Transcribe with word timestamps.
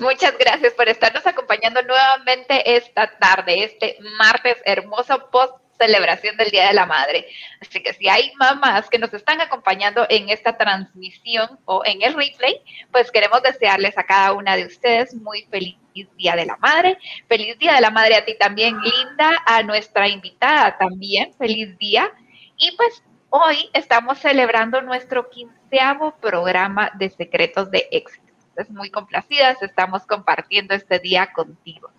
Muchas 0.00 0.36
gracias 0.38 0.72
por 0.72 0.88
estarnos 0.88 1.26
acompañando 1.26 1.82
nuevamente 1.82 2.76
esta 2.76 3.18
tarde, 3.18 3.64
este 3.64 3.98
martes 4.18 4.56
hermoso 4.64 5.28
post 5.30 5.54
celebración 5.78 6.36
del 6.38 6.50
Día 6.50 6.68
de 6.68 6.74
la 6.74 6.86
Madre. 6.86 7.26
Así 7.60 7.82
que 7.82 7.92
si 7.92 8.08
hay 8.08 8.32
mamás 8.36 8.88
que 8.88 8.98
nos 8.98 9.12
están 9.12 9.40
acompañando 9.40 10.06
en 10.08 10.28
esta 10.28 10.56
transmisión 10.56 11.58
o 11.64 11.82
en 11.84 12.02
el 12.02 12.14
replay, 12.14 12.62
pues 12.90 13.10
queremos 13.10 13.42
desearles 13.42 13.96
a 13.96 14.04
cada 14.04 14.32
una 14.32 14.56
de 14.56 14.66
ustedes 14.66 15.14
muy 15.14 15.42
feliz 15.50 15.76
Día 16.16 16.34
de 16.34 16.46
la 16.46 16.56
Madre. 16.56 16.96
Feliz 17.28 17.58
Día 17.58 17.74
de 17.74 17.80
la 17.82 17.90
Madre 17.90 18.16
a 18.16 18.24
ti 18.24 18.34
también, 18.38 18.78
Linda, 18.80 19.36
a 19.44 19.62
nuestra 19.62 20.08
invitada 20.08 20.78
también. 20.78 21.34
Feliz 21.34 21.76
día. 21.78 22.10
Y 22.56 22.74
pues 22.76 23.02
hoy 23.28 23.68
estamos 23.74 24.18
celebrando 24.18 24.80
nuestro 24.80 25.28
quinceavo 25.28 26.16
programa 26.20 26.90
de 26.94 27.10
Secretos 27.10 27.70
de 27.70 27.86
Éxito. 27.90 28.29
Es 28.60 28.70
muy 28.70 28.90
complacidas, 28.90 29.60
estamos 29.62 30.06
compartiendo 30.06 30.74
este 30.74 30.98
día 30.98 31.32
contigo. 31.32 31.90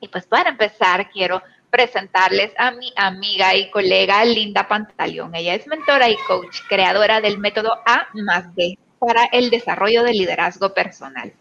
Y 0.00 0.08
pues 0.08 0.26
para 0.26 0.50
empezar, 0.50 1.10
quiero 1.10 1.42
presentarles 1.70 2.52
a 2.58 2.70
mi 2.70 2.92
amiga 2.96 3.54
y 3.54 3.70
colega 3.70 4.24
Linda 4.24 4.68
Pantaleón. 4.68 5.34
Ella 5.34 5.54
es 5.54 5.66
mentora 5.66 6.08
y 6.10 6.16
coach, 6.26 6.58
creadora 6.68 7.20
del 7.20 7.38
método 7.38 7.72
A 7.86 8.08
más 8.14 8.54
D 8.54 8.78
para 8.98 9.24
el 9.32 9.50
desarrollo 9.50 10.02
del 10.02 10.18
liderazgo 10.18 10.74
personal. 10.74 11.32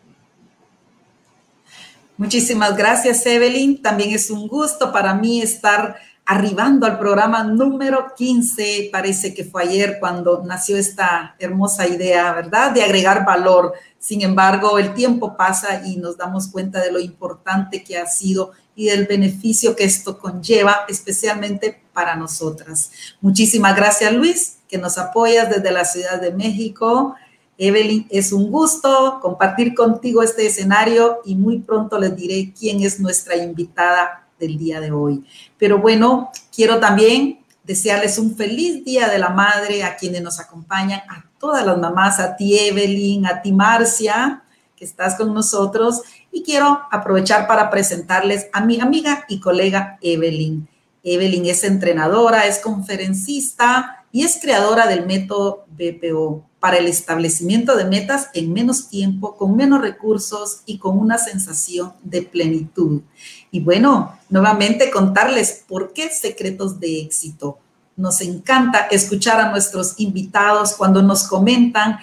Muchísimas 2.18 2.78
gracias, 2.78 3.26
Evelyn. 3.26 3.82
También 3.82 4.12
es 4.14 4.30
un 4.30 4.48
gusto 4.48 4.92
para 4.92 5.14
mí 5.16 5.42
estar 5.42 5.98
arribando 6.26 6.86
al 6.86 6.98
programa 6.98 7.44
número 7.44 8.14
15. 8.16 8.90
Parece 8.92 9.34
que 9.34 9.44
fue 9.44 9.64
ayer 9.64 9.98
cuando 10.00 10.44
nació 10.46 10.78
esta 10.78 11.36
hermosa 11.40 11.88
idea, 11.88 12.32
¿verdad? 12.34 12.72
De 12.72 12.84
agregar 12.84 13.26
valor. 13.26 13.74
Sin 14.00 14.22
embargo, 14.22 14.78
el 14.78 14.94
tiempo 14.94 15.36
pasa 15.36 15.86
y 15.86 15.98
nos 15.98 16.18
damos 16.18 16.48
cuenta 16.48 16.80
de 16.82 16.92
lo 16.92 17.00
importante 17.00 17.84
que 17.84 17.98
ha 17.98 18.06
sido 18.06 18.52
y 18.76 18.86
del 18.86 19.06
beneficio 19.06 19.76
que 19.76 19.84
esto 19.84 20.18
conlleva, 20.18 20.86
especialmente 20.88 21.82
para 21.94 22.16
nosotras. 22.16 22.92
Muchísimas 23.20 23.76
gracias, 23.76 24.14
Luis, 24.14 24.58
que 24.68 24.78
nos 24.78 24.98
apoyas 24.98 25.50
desde 25.50 25.72
la 25.72 25.86
Ciudad 25.86 26.22
de 26.22 26.32
México. 26.32 27.16
Evelyn, 27.58 28.08
es 28.10 28.32
un 28.32 28.50
gusto 28.50 29.20
compartir 29.22 29.76
contigo 29.76 30.24
este 30.24 30.48
escenario 30.48 31.20
y 31.26 31.36
muy 31.36 31.60
pronto 31.60 32.00
les 32.00 32.16
diré 32.16 32.54
quién 32.58 32.82
es 32.82 33.00
nuestra 33.00 33.36
invitada 33.36 34.21
del 34.42 34.58
día 34.58 34.82
de 34.82 34.92
hoy. 34.92 35.24
Pero 35.58 35.78
bueno, 35.78 36.32
quiero 36.54 36.80
también 36.80 37.40
desearles 37.64 38.18
un 38.18 38.36
feliz 38.36 38.84
Día 38.84 39.08
de 39.08 39.20
la 39.20 39.30
Madre 39.30 39.84
a 39.84 39.96
quienes 39.96 40.22
nos 40.22 40.40
acompañan, 40.40 41.00
a 41.08 41.24
todas 41.40 41.66
las 41.66 41.78
mamás, 41.78 42.20
a 42.20 42.36
ti 42.36 42.58
Evelyn, 42.58 43.26
a 43.26 43.42
ti 43.42 43.54
Marcia, 43.54 44.44
que 44.76 44.84
estás 44.84 45.16
con 45.16 45.34
nosotros, 45.34 46.02
y 46.32 46.44
quiero 46.44 46.82
aprovechar 46.92 47.48
para 47.48 47.70
presentarles 47.70 48.48
a 48.52 48.62
mi 48.62 48.82
amiga 48.82 49.26
y 49.30 49.40
colega 49.40 49.98
Evelyn. 50.02 50.68
Evelyn 51.04 51.46
es 51.46 51.64
entrenadora, 51.64 52.48
es 52.48 52.60
conferencista 52.60 54.06
y 54.12 54.24
es 54.24 54.40
creadora 54.42 54.88
del 54.88 55.06
método 55.06 55.66
BPO 55.70 56.51
para 56.62 56.78
el 56.78 56.88
establecimiento 56.88 57.76
de 57.76 57.86
metas 57.86 58.30
en 58.36 58.54
menos 58.54 58.88
tiempo, 58.88 59.36
con 59.36 59.56
menos 59.56 59.82
recursos 59.82 60.62
y 60.68 60.78
con 60.78 61.00
una 61.00 61.18
sensación 61.18 61.94
de 62.04 62.22
plenitud. 62.22 63.02
Y 63.50 63.62
bueno, 63.62 64.16
nuevamente 64.30 64.92
contarles 64.92 65.64
por 65.68 65.92
qué 65.92 66.10
secretos 66.10 66.80
de 66.80 67.02
éxito. 67.02 67.58
Nos 67.98 68.22
encanta 68.22 68.88
escuchar 68.92 69.42
a 69.42 69.50
nuestros 69.50 69.96
invitados 69.98 70.74
cuando 70.74 71.02
nos 71.02 71.24
comentan 71.24 71.98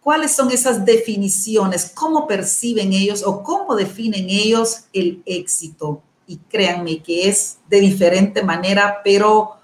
cuáles 0.00 0.30
son 0.30 0.52
esas 0.52 0.84
definiciones, 0.84 1.90
cómo 1.92 2.28
perciben 2.28 2.92
ellos 2.92 3.24
o 3.26 3.42
cómo 3.42 3.74
definen 3.74 4.30
ellos 4.30 4.84
el 4.92 5.24
éxito. 5.26 6.02
Y 6.28 6.36
créanme 6.36 7.02
que 7.02 7.28
es 7.28 7.56
de 7.68 7.80
diferente 7.80 8.44
manera, 8.44 9.00
pero 9.02 9.56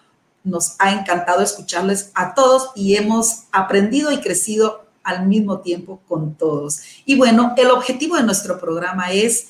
nos 0.44 0.76
ha 0.78 0.92
encantado 0.92 1.42
escucharles 1.42 2.10
a 2.14 2.34
todos 2.34 2.70
y 2.74 2.96
hemos 2.96 3.44
aprendido 3.52 4.10
y 4.12 4.20
crecido 4.20 4.86
al 5.02 5.26
mismo 5.26 5.60
tiempo 5.60 6.00
con 6.08 6.34
todos. 6.34 6.80
Y 7.04 7.16
bueno, 7.16 7.54
el 7.56 7.70
objetivo 7.70 8.16
de 8.16 8.22
nuestro 8.22 8.58
programa 8.58 9.12
es 9.12 9.48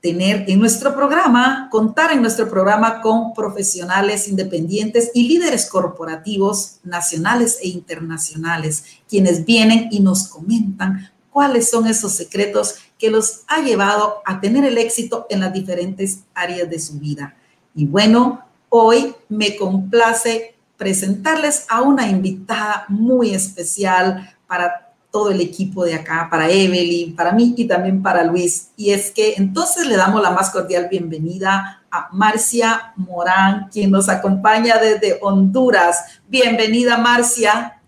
tener 0.00 0.48
en 0.48 0.60
nuestro 0.60 0.94
programa, 0.94 1.68
contar 1.70 2.12
en 2.12 2.22
nuestro 2.22 2.48
programa 2.48 3.00
con 3.00 3.34
profesionales 3.34 4.28
independientes 4.28 5.10
y 5.12 5.26
líderes 5.26 5.66
corporativos 5.66 6.78
nacionales 6.84 7.58
e 7.62 7.68
internacionales, 7.68 8.84
quienes 9.08 9.44
vienen 9.44 9.88
y 9.90 10.00
nos 10.00 10.28
comentan 10.28 11.10
cuáles 11.30 11.68
son 11.68 11.86
esos 11.86 12.12
secretos 12.12 12.76
que 12.98 13.10
los 13.10 13.42
ha 13.48 13.60
llevado 13.60 14.22
a 14.24 14.40
tener 14.40 14.64
el 14.64 14.78
éxito 14.78 15.26
en 15.30 15.40
las 15.40 15.52
diferentes 15.52 16.20
áreas 16.34 16.70
de 16.70 16.78
su 16.78 16.98
vida. 16.98 17.36
Y 17.74 17.86
bueno, 17.86 18.47
hoy 18.68 19.14
me 19.28 19.56
complace 19.56 20.54
presentarles 20.76 21.66
a 21.68 21.82
una 21.82 22.08
invitada 22.08 22.84
muy 22.88 23.34
especial 23.34 24.34
para 24.46 24.88
todo 25.10 25.30
el 25.30 25.40
equipo 25.40 25.84
de 25.84 25.94
acá, 25.94 26.28
para 26.30 26.50
Evelyn, 26.50 27.16
para 27.16 27.32
mí 27.32 27.54
y 27.56 27.66
también 27.66 28.02
para 28.02 28.24
Luis. 28.24 28.70
Y 28.76 28.90
es 28.90 29.10
que 29.10 29.34
entonces 29.36 29.86
le 29.86 29.96
damos 29.96 30.22
la 30.22 30.30
más 30.30 30.50
cordial 30.50 30.88
bienvenida 30.90 31.82
a 31.90 32.08
Marcia 32.12 32.92
Morán, 32.96 33.68
quien 33.72 33.90
nos 33.90 34.08
acompaña 34.08 34.76
desde 34.78 35.18
Honduras. 35.22 36.20
Bienvenida, 36.28 36.98
Marcia. 36.98 37.80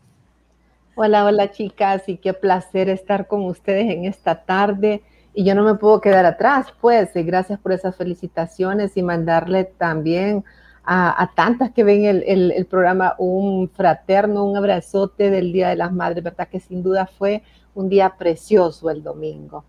Hola, 0.94 1.24
hola 1.24 1.50
chicas, 1.50 2.02
y 2.08 2.16
qué 2.16 2.32
placer 2.32 2.88
estar 2.88 3.26
con 3.26 3.44
ustedes 3.44 3.90
en 3.90 4.06
esta 4.06 4.42
tarde. 4.42 5.02
Y 5.32 5.44
yo 5.44 5.54
no 5.54 5.62
me 5.62 5.74
puedo 5.74 6.00
quedar 6.00 6.24
atrás, 6.24 6.66
pues, 6.80 7.10
gracias 7.14 7.60
por 7.60 7.72
esas 7.72 7.94
felicitaciones 7.94 8.96
y 8.96 9.02
mandarle 9.02 9.64
también 9.64 10.44
a, 10.92 11.30
tantas 11.36 11.70
que 11.70 11.84
ven 11.84 12.04
el, 12.04 12.66
programa 12.66 13.14
un 13.16 13.70
fraterno, 13.70 14.44
un 14.44 14.56
abrazote 14.56 15.30
del 15.30 15.52
Día 15.52 15.68
de 15.68 15.76
las 15.76 15.92
Madres, 15.92 16.24
¿verdad? 16.24 16.48
Que 16.48 16.58
sin 16.58 16.82
duda 16.82 17.08
fue 17.16 17.44
un 17.76 17.88
día 17.88 18.16
precioso 18.18 18.90
el 18.90 19.00
domingo. 19.00 19.64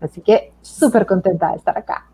Así 0.00 0.22
que 0.22 0.52
súper 0.62 1.04
contenta 1.04 1.50
de 1.50 1.56
estar 1.58 1.76
acá. 1.76 2.06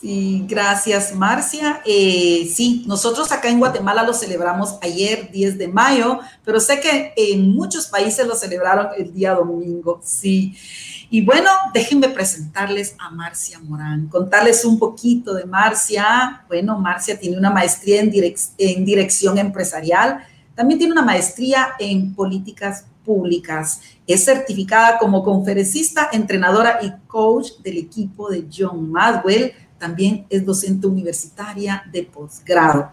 Sí, 0.00 0.46
gracias 0.48 1.14
Marcia. 1.14 1.82
Eh, 1.84 2.50
sí, 2.50 2.84
nosotros 2.86 3.30
acá 3.30 3.50
en 3.50 3.58
Guatemala 3.58 4.04
lo 4.04 4.14
celebramos 4.14 4.78
ayer, 4.80 5.30
10 5.30 5.58
de 5.58 5.68
mayo, 5.68 6.20
pero 6.46 6.60
sé 6.60 6.80
que 6.80 7.12
en 7.14 7.50
muchos 7.50 7.88
países 7.88 8.26
lo 8.26 8.36
celebraron 8.36 8.88
el 8.96 9.12
día 9.12 9.34
domingo. 9.34 10.00
Sí. 10.02 10.56
Y 11.08 11.22
bueno, 11.22 11.50
déjenme 11.72 12.08
presentarles 12.08 12.96
a 12.98 13.10
Marcia 13.10 13.60
Morán, 13.60 14.08
contarles 14.08 14.64
un 14.64 14.78
poquito 14.78 15.34
de 15.34 15.44
Marcia. 15.44 16.44
Bueno, 16.48 16.78
Marcia 16.80 17.18
tiene 17.18 17.38
una 17.38 17.50
maestría 17.50 18.00
en, 18.00 18.84
dirección 18.84 19.38
empresarial, 19.38 20.24
también 20.56 20.78
tiene 20.78 20.92
una 20.92 21.04
maestría 21.04 21.68
en 21.78 22.12
políticas 22.12 22.86
públicas. 23.04 23.80
Es 24.04 24.24
certificada 24.24 24.98
como 24.98 25.22
conferencista, 25.22 26.08
entrenadora 26.12 26.80
y 26.82 26.92
coach 27.06 27.52
del 27.62 27.78
equipo 27.78 28.28
de 28.28 28.46
John 28.52 28.90
Madwell. 28.90 29.52
También 29.78 30.26
es 30.28 30.44
docente 30.44 30.88
universitaria 30.88 31.84
de 31.92 32.02
posgrado. 32.02 32.90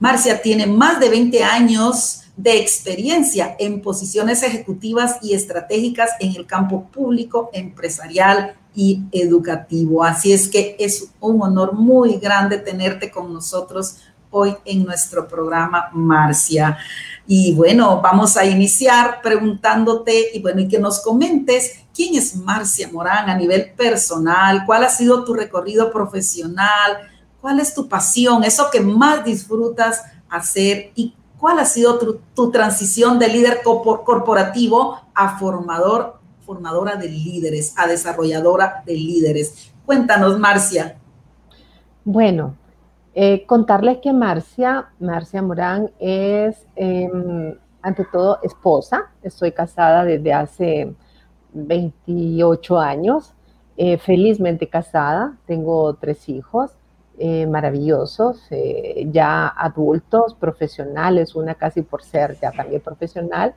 Marcia 0.00 0.42
tiene 0.42 0.66
más 0.66 0.98
de 0.98 1.08
20 1.08 1.44
años 1.44 2.21
de 2.36 2.58
experiencia 2.58 3.56
en 3.58 3.82
posiciones 3.82 4.42
ejecutivas 4.42 5.18
y 5.22 5.34
estratégicas 5.34 6.10
en 6.18 6.34
el 6.34 6.46
campo 6.46 6.88
público, 6.90 7.50
empresarial 7.52 8.54
y 8.74 9.02
educativo. 9.12 10.02
Así 10.02 10.32
es 10.32 10.48
que 10.48 10.76
es 10.78 11.10
un 11.20 11.42
honor 11.42 11.74
muy 11.74 12.16
grande 12.16 12.58
tenerte 12.58 13.10
con 13.10 13.32
nosotros 13.32 13.98
hoy 14.30 14.56
en 14.64 14.84
nuestro 14.84 15.28
programa, 15.28 15.90
Marcia. 15.92 16.78
Y 17.26 17.54
bueno, 17.54 18.00
vamos 18.00 18.36
a 18.36 18.44
iniciar 18.44 19.20
preguntándote 19.22 20.30
y 20.34 20.40
bueno, 20.40 20.62
y 20.62 20.68
que 20.68 20.78
nos 20.78 21.00
comentes 21.00 21.84
quién 21.94 22.16
es 22.16 22.34
Marcia 22.34 22.88
Morán 22.90 23.28
a 23.28 23.36
nivel 23.36 23.72
personal, 23.76 24.64
cuál 24.66 24.84
ha 24.84 24.88
sido 24.88 25.22
tu 25.22 25.34
recorrido 25.34 25.92
profesional, 25.92 26.96
cuál 27.40 27.60
es 27.60 27.74
tu 27.74 27.88
pasión, 27.88 28.42
eso 28.42 28.68
que 28.72 28.80
más 28.80 29.24
disfrutas 29.24 30.02
hacer 30.28 30.92
y 30.94 31.14
¿Cuál 31.42 31.58
ha 31.58 31.64
sido 31.64 31.98
tu, 32.36 32.50
transición 32.52 33.18
de 33.18 33.26
líder 33.26 33.62
corporativo 33.64 35.00
a 35.12 35.36
formador, 35.40 36.20
formadora 36.46 36.94
de 36.94 37.08
líderes, 37.08 37.74
a 37.76 37.88
desarrolladora 37.88 38.84
de 38.86 38.94
líderes? 38.94 39.72
Cuéntanos, 39.84 40.38
Marcia. 40.38 40.98
Bueno, 42.04 42.54
eh, 43.12 43.44
contarles 43.44 43.98
que 43.98 44.12
Marcia, 44.12 44.90
Marcia 45.00 45.42
Morán, 45.42 45.90
es 45.98 46.64
em, 46.76 47.56
ante 47.82 48.04
todo 48.04 48.38
esposa. 48.44 49.10
Estoy 49.20 49.50
casada 49.50 50.04
desde 50.04 50.32
hace 50.32 50.94
28 51.54 52.78
años, 52.78 53.34
eh, 53.76 53.98
felizmente 53.98 54.68
casada, 54.68 55.36
tengo 55.44 55.92
tres 55.94 56.28
hijos. 56.28 56.70
Eh, 57.18 57.46
maravillosos, 57.46 58.46
eh, 58.50 59.06
ya 59.12 59.46
adultos, 59.48 60.34
profesionales, 60.34 61.34
una 61.34 61.54
casi 61.54 61.82
por 61.82 62.02
ser 62.02 62.38
ya 62.40 62.50
también 62.52 62.80
profesional. 62.80 63.54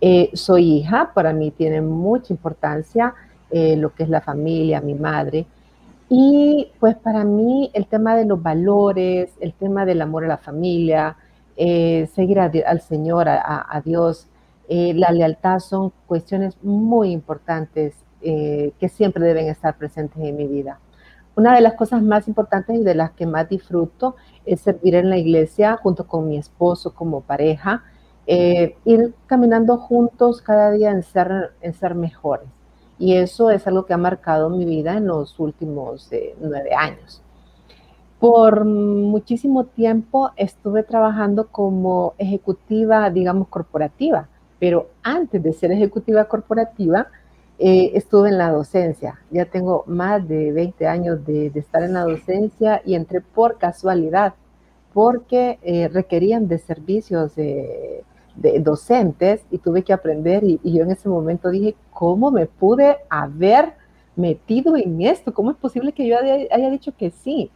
Eh, 0.00 0.30
soy 0.34 0.78
hija, 0.78 1.12
para 1.14 1.32
mí 1.32 1.52
tiene 1.52 1.80
mucha 1.80 2.32
importancia 2.32 3.14
lo 3.48 3.94
que 3.94 4.02
es 4.02 4.08
la 4.08 4.20
familia, 4.20 4.80
mi 4.80 4.94
madre. 4.94 5.46
Y 6.08 6.68
pues 6.80 6.96
para 6.96 7.24
mí 7.24 7.70
el 7.74 7.86
tema 7.86 8.16
de 8.16 8.26
los 8.26 8.42
valores, 8.42 9.30
el 9.40 9.54
tema 9.54 9.86
del 9.86 10.02
amor 10.02 10.24
a 10.24 10.28
la 10.28 10.36
familia, 10.36 11.16
seguir 11.56 12.40
al 12.40 12.80
Señor, 12.80 13.28
a, 13.28 13.82
Dios, 13.84 14.26
la 14.68 15.12
lealtad 15.12 15.60
son 15.60 15.92
cuestiones 16.06 16.58
muy 16.62 17.12
importantes 17.12 17.94
que 18.20 18.90
siempre 18.92 19.24
deben 19.24 19.46
estar 19.46 19.78
presentes 19.78 20.18
en 20.22 20.36
mi 20.36 20.48
vida. 20.48 20.80
Una 21.36 21.54
de 21.54 21.60
las 21.60 21.74
cosas 21.74 22.02
más 22.02 22.28
importantes 22.28 22.76
y 22.80 22.82
de 22.82 22.94
las 22.94 23.12
que 23.12 23.26
más 23.26 23.48
disfruto 23.48 24.16
es 24.44 24.60
servir 24.62 24.94
en 24.94 25.10
la 25.10 25.18
iglesia 25.18 25.76
junto 25.76 26.06
con 26.06 26.28
mi 26.28 26.38
esposo 26.38 26.94
como 26.94 27.20
pareja, 27.20 27.84
ir 28.26 29.14
caminando 29.26 29.76
juntos 29.76 30.42
cada 30.42 30.72
día 30.72 30.90
en 30.90 31.02
ser, 31.02 31.52
en 31.60 31.74
ser 31.74 31.94
mejores. 31.94 32.48
Y 32.98 33.14
eso 33.16 33.50
es 33.50 33.66
algo 33.66 33.84
que 33.84 33.92
ha 33.92 33.98
marcado 33.98 34.48
mi 34.48 34.64
vida 34.64 34.96
en 34.96 35.06
los 35.06 35.38
últimos 35.38 36.10
eh, 36.12 36.34
nueve 36.40 36.74
años. 36.74 37.22
Por 38.18 38.64
muchísimo 38.64 39.64
tiempo 39.64 40.30
estuve 40.36 40.82
trabajando 40.82 41.48
como 41.48 42.14
ejecutiva, 42.16 43.10
digamos, 43.10 43.48
corporativa, 43.48 44.28
pero 44.58 44.88
antes 45.02 45.42
de 45.42 45.52
ser 45.52 45.70
ejecutiva 45.72 46.24
corporativa, 46.24 47.08
eh, 47.58 47.92
estuve 47.94 48.28
en 48.28 48.38
la 48.38 48.50
docencia. 48.50 49.20
Ya 49.30 49.46
tengo 49.46 49.84
más 49.86 50.26
de 50.28 50.52
20 50.52 50.86
años 50.86 51.24
de, 51.24 51.46
estar 51.54 51.82
en 51.82 51.94
la 51.94 52.04
docencia 52.04 52.82
y 52.84 52.94
entré 52.94 53.20
por 53.20 53.58
casualidad, 53.58 54.34
porque 54.92 55.58
eh, 55.62 55.88
requerían 55.88 56.48
de 56.48 56.58
servicios 56.58 57.34
de 57.36 58.04
de 58.36 58.60
docentes 58.60 59.44
y 59.50 59.58
tuve 59.58 59.82
que 59.82 59.92
aprender 59.92 60.44
y, 60.44 60.60
yo 60.62 60.82
en 60.82 60.90
ese 60.90 61.08
momento 61.08 61.50
dije, 61.50 61.74
¿cómo 61.90 62.30
me 62.30 62.46
pude 62.46 62.98
haber 63.08 63.74
metido 64.14 64.76
en 64.76 65.02
esto? 65.02 65.34
¿Cómo 65.34 65.50
es 65.50 65.56
posible 65.56 65.92
que 65.92 66.06
yo 66.06 66.16
haya, 66.18 66.70
dicho 66.70 66.94
que 66.96 67.10
sí? 67.10 67.50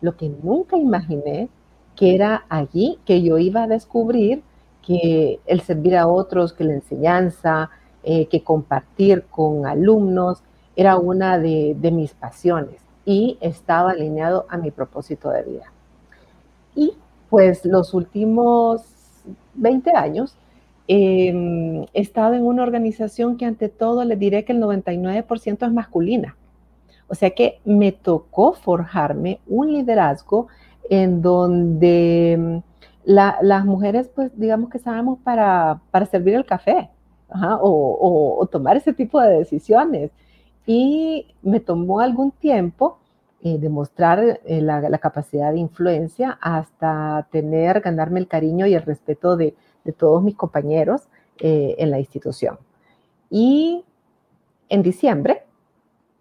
Lo 0.00 0.16
que 0.16 0.28
nunca 0.28 0.76
imaginé 0.76 1.48
que 1.96 2.14
era 2.14 2.44
allí 2.50 2.98
que 3.06 3.22
yo 3.22 3.38
iba 3.38 3.62
a 3.62 3.66
descubrir 3.66 4.42
que 4.82 5.40
el 5.46 5.62
servir 5.62 5.96
a 5.96 6.06
otros, 6.06 6.52
que 6.52 6.64
la 6.64 6.74
enseñanza, 6.74 7.70
eh, 8.08 8.26
que 8.26 8.44
compartir 8.44 9.24
con 9.24 9.66
alumnos 9.66 10.40
era 10.76 10.96
una 10.96 11.40
de, 11.40 11.76
mis 11.92 12.14
pasiones 12.14 12.76
y 13.04 13.36
estaba 13.40 13.90
alineado 13.90 14.46
a 14.48 14.56
mi 14.58 14.70
propósito 14.70 15.28
de 15.30 15.42
vida. 15.42 15.72
Y 16.76 16.92
pues 17.28 17.64
los 17.64 17.94
últimos 17.94 18.84
20 19.54 19.90
años, 19.90 20.36
em, 20.86 21.82
he 21.82 22.00
estado 22.00 22.34
en 22.34 22.44
una 22.44 22.62
organización 22.62 23.36
que 23.36 23.44
ante 23.44 23.68
todo 23.68 24.04
les 24.04 24.20
diré 24.20 24.44
que 24.44 24.52
el 24.52 24.60
99% 24.60 25.66
es 25.66 25.72
masculina. 25.72 26.36
O 27.08 27.16
sea 27.16 27.30
que 27.30 27.58
me 27.64 27.90
tocó 27.90 28.52
forjarme 28.52 29.40
un 29.48 29.72
liderazgo 29.72 30.46
en 30.88 31.22
donde 31.22 32.32
em, 32.34 32.62
las 33.04 33.64
mujeres, 33.64 34.08
pues 34.14 34.30
digamos 34.38 34.70
que 34.70 34.78
estábamos 34.78 35.18
para, 35.24 35.80
servir 36.08 36.34
el 36.34 36.46
café 36.46 36.88
o, 37.30 38.48
tomar 38.50 38.76
ese 38.76 38.92
tipo 38.92 39.20
de 39.20 39.38
decisiones. 39.38 40.10
Y 40.66 41.26
me 41.42 41.60
tomó 41.60 42.00
algún 42.00 42.32
tiempo 42.32 42.98
eh, 43.42 43.58
demostrar 43.58 44.40
eh, 44.44 44.60
la, 44.60 44.98
capacidad 44.98 45.52
de 45.52 45.60
influencia 45.60 46.38
hasta 46.40 47.28
tener, 47.30 47.80
ganarme 47.80 48.18
el 48.18 48.26
cariño 48.26 48.66
y 48.66 48.74
el 48.74 48.82
respeto 48.82 49.36
de, 49.36 49.54
todos 49.96 50.20
mis 50.20 50.34
compañeros 50.34 51.02
eh, 51.38 51.76
en 51.78 51.92
la 51.92 52.00
institución. 52.00 52.58
Y 53.30 53.84
en 54.68 54.82
diciembre 54.82 55.44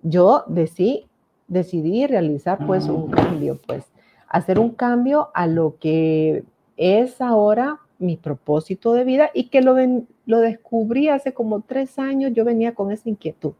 yo 0.03 0.43
decidí, 0.47 1.07
decidí 1.47 2.05
realizar 2.05 2.63
pues 2.67 2.85
un 2.85 3.09
cambio, 3.09 3.59
pues 3.65 3.85
hacer 4.27 4.59
un 4.59 4.69
cambio 4.69 5.29
a 5.33 5.47
lo 5.47 5.77
que 5.79 6.43
es 6.77 7.21
ahora 7.21 7.79
mi 7.97 8.17
propósito 8.17 8.93
de 8.93 9.03
vida 9.03 9.31
y 9.33 9.49
que 9.49 9.61
lo, 9.61 9.75
lo 10.25 10.39
descubrí 10.39 11.09
hace 11.09 11.33
como 11.33 11.61
tres 11.61 11.99
años, 11.99 12.33
yo 12.33 12.45
venía 12.45 12.73
con 12.73 12.91
esa 12.91 13.09
inquietud. 13.09 13.53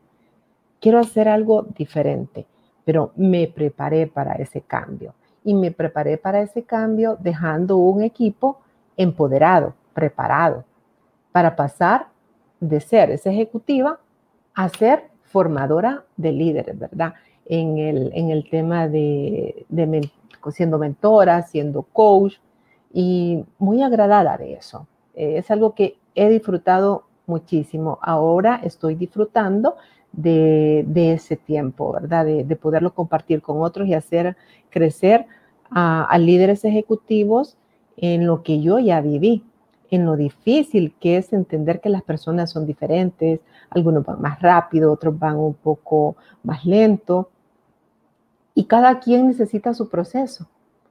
Quiero 0.80 1.00
hacer 1.00 1.28
algo 1.28 1.64
diferente 1.76 2.46
pero 2.86 3.12
me 3.16 3.48
preparé 3.48 4.08
para 4.08 4.34
ese 4.34 4.62
cambio. 4.62 5.16
Y 5.44 5.54
me 5.54 5.72
preparé 5.72 6.18
para 6.18 6.42
ese 6.42 6.64
cambio 6.64 7.18
dejando 7.20 7.78
un 7.78 8.04
equipo 8.04 8.60
empoderado, 8.96 9.74
preparado, 9.94 10.64
para 11.32 11.56
pasar 11.56 12.08
de 12.60 12.80
ser 12.80 13.12
esa 13.12 13.32
ejecutiva 13.32 14.00
a 14.54 14.70
ser 14.70 15.10
formadora 15.24 16.06
de 16.16 16.32
líderes, 16.32 16.80
¿verdad? 16.80 17.16
En 17.46 17.78
el, 17.78 18.12
en 18.14 18.30
el 18.30 18.50
tema 18.50 18.88
de, 18.88 19.66
de 19.68 20.10
siendo 20.52 20.78
mentora, 20.78 21.42
siendo 21.42 21.82
coach, 21.84 22.36
y 22.94 23.44
muy 23.58 23.84
agradada 23.84 24.38
de 24.38 24.54
eso. 24.54 24.88
es 25.16 25.52
algo 25.52 25.76
que 25.76 25.98
he 26.16 26.30
disfrutado 26.30 27.06
muchísimo. 27.28 28.00
Ahora 28.02 28.60
estoy 28.64 28.96
disfrutando 28.96 29.76
de, 30.12 31.14
ese 31.14 31.36
tiempo, 31.36 31.94
¿verdad? 31.94 32.26
De, 32.26 32.56
poderlo 32.56 32.94
compartir 32.94 33.42
con 33.42 33.62
otros 33.62 33.88
y 33.88 33.94
hacer 33.94 34.36
crecer 34.70 35.26
a, 35.70 36.18
líderes 36.18 36.66
ejecutivos 36.66 37.58
en 37.98 38.26
lo 38.26 38.44
que 38.44 38.62
yo 38.62 38.80
ya 38.80 39.02
viví, 39.02 39.44
en 39.92 40.06
lo 40.06 40.16
difícil 40.16 40.94
que 41.00 41.18
es 41.18 41.34
entender 41.34 41.80
que 41.80 41.90
las 41.90 42.04
personas 42.04 42.50
son 42.52 42.66
diferentes, 42.66 43.40
algunos 43.70 44.06
van 44.06 44.22
más 44.22 44.42
rápido, 44.42 44.92
otros 44.92 45.18
van 45.18 45.38
un 45.38 45.54
poco 45.54 46.16
más 46.44 46.66
lento, 46.66 47.30
y 48.54 48.66
cada 48.66 49.00
quien 49.00 49.28
necesita 49.28 49.74
su 49.74 49.90
proceso. 49.90 50.48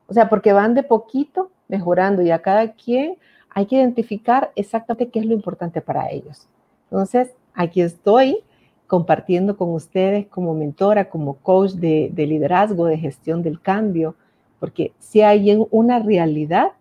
O 0.06 0.12
sea, 0.12 0.28
porque 0.28 0.52
van 0.52 0.74
de 0.74 0.82
poquito 0.82 1.50
mejorando 1.66 2.20
y 2.22 2.30
a 2.30 2.42
cada 2.42 2.72
quien 2.72 3.16
hay 3.54 3.66
que 3.66 3.76
identificar 3.76 4.50
exactamente 4.56 5.10
qué 5.10 5.20
es 5.20 5.26
lo 5.26 5.32
importante 5.32 5.80
para 5.80 6.10
ellos. 6.10 6.48
Entonces, 6.90 7.32
aquí 7.54 7.80
estoy 7.80 8.42
compartiendo 8.88 9.56
con 9.56 9.70
ustedes 9.72 10.26
como 10.26 10.54
mentora, 10.54 11.08
como 11.08 11.34
coach 11.36 11.72
de, 11.72 12.12
liderazgo, 12.16 12.86
de 12.86 12.98
gestión 12.98 13.42
del 13.42 13.60
cambio, 13.60 14.16
porque 14.58 14.92
si 14.98 15.22
hay 15.22 15.56
una 15.70 16.00
realidad 16.00 16.72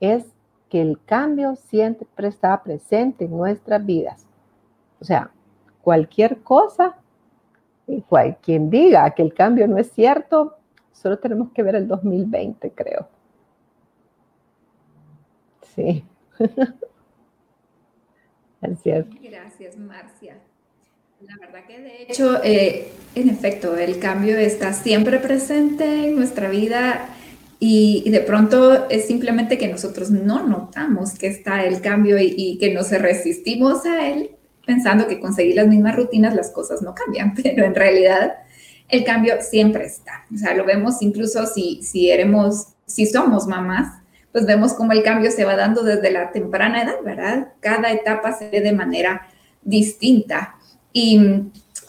es 0.00 0.24
que 0.70 0.80
el 0.80 0.98
cambio 1.04 1.56
siempre 1.56 2.28
está 2.28 2.62
presente 2.62 3.26
en 3.26 3.36
nuestras 3.36 3.84
vidas. 3.84 4.26
O 5.00 5.04
sea, 5.04 5.30
cualquier 5.82 6.42
cosa, 6.42 6.96
quien 8.40 8.70
diga 8.70 9.10
que 9.10 9.22
el 9.22 9.34
cambio 9.34 9.68
no 9.68 9.76
es 9.76 9.92
cierto, 9.92 10.56
solo 10.92 11.18
tenemos 11.18 11.50
que 11.50 11.62
ver 11.62 11.76
el 11.76 11.86
2020, 11.86 12.72
creo. 12.72 13.08
Sí. 15.74 16.04
Gracias, 18.60 19.76
Marcia. 19.76 20.38
La 21.20 21.36
verdad 21.40 21.66
que 21.66 21.80
de 21.80 22.02
hecho, 22.02 22.42
eh, 22.42 22.88
en 23.14 23.28
efecto, 23.28 23.76
el 23.76 23.98
cambio 23.98 24.36
está 24.36 24.72
siempre 24.72 25.18
presente 25.18 26.08
en 26.08 26.16
nuestra 26.16 26.48
vida 26.48 27.08
y, 27.58 28.10
de 28.10 28.20
pronto 28.20 28.88
es 28.90 29.06
simplemente 29.06 29.56
que 29.56 29.68
nosotros 29.68 30.10
no 30.10 30.46
notamos 30.46 31.14
que 31.14 31.28
está 31.28 31.64
el 31.64 31.80
cambio 31.80 32.18
y, 32.18 32.58
que 32.58 32.74
nos 32.74 32.90
resistimos 32.90 33.86
a 33.86 34.08
él 34.08 34.32
pensando 34.66 35.06
que 35.06 35.20
conseguir 35.20 35.56
las 35.56 35.68
mismas 35.68 35.96
rutinas 35.96 36.34
las 36.34 36.50
cosas 36.50 36.82
no 36.82 36.94
cambian, 36.94 37.34
pero 37.42 37.64
en 37.64 37.74
realidad 37.74 38.34
el 38.88 39.04
cambio 39.04 39.36
siempre 39.40 39.84
está. 39.86 40.26
O 40.34 40.36
sea, 40.36 40.54
lo 40.54 40.64
vemos 40.64 41.00
incluso 41.00 41.46
si, 41.46 41.82
si, 41.82 42.10
eremos, 42.10 42.68
si 42.86 43.06
somos 43.06 43.46
mamás, 43.46 44.03
pues 44.34 44.46
vemos 44.46 44.72
cómo 44.72 44.90
el 44.90 45.04
cambio 45.04 45.30
se 45.30 45.44
va 45.44 45.54
dando 45.54 45.84
desde 45.84 46.10
la 46.10 46.32
temprana 46.32 46.82
edad, 46.82 46.96
¿verdad? 47.04 47.52
Cada 47.60 47.92
etapa 47.92 48.32
se 48.36 48.48
ve 48.50 48.60
de 48.62 48.72
manera 48.72 49.28
distinta. 49.62 50.56
Y 50.92 51.20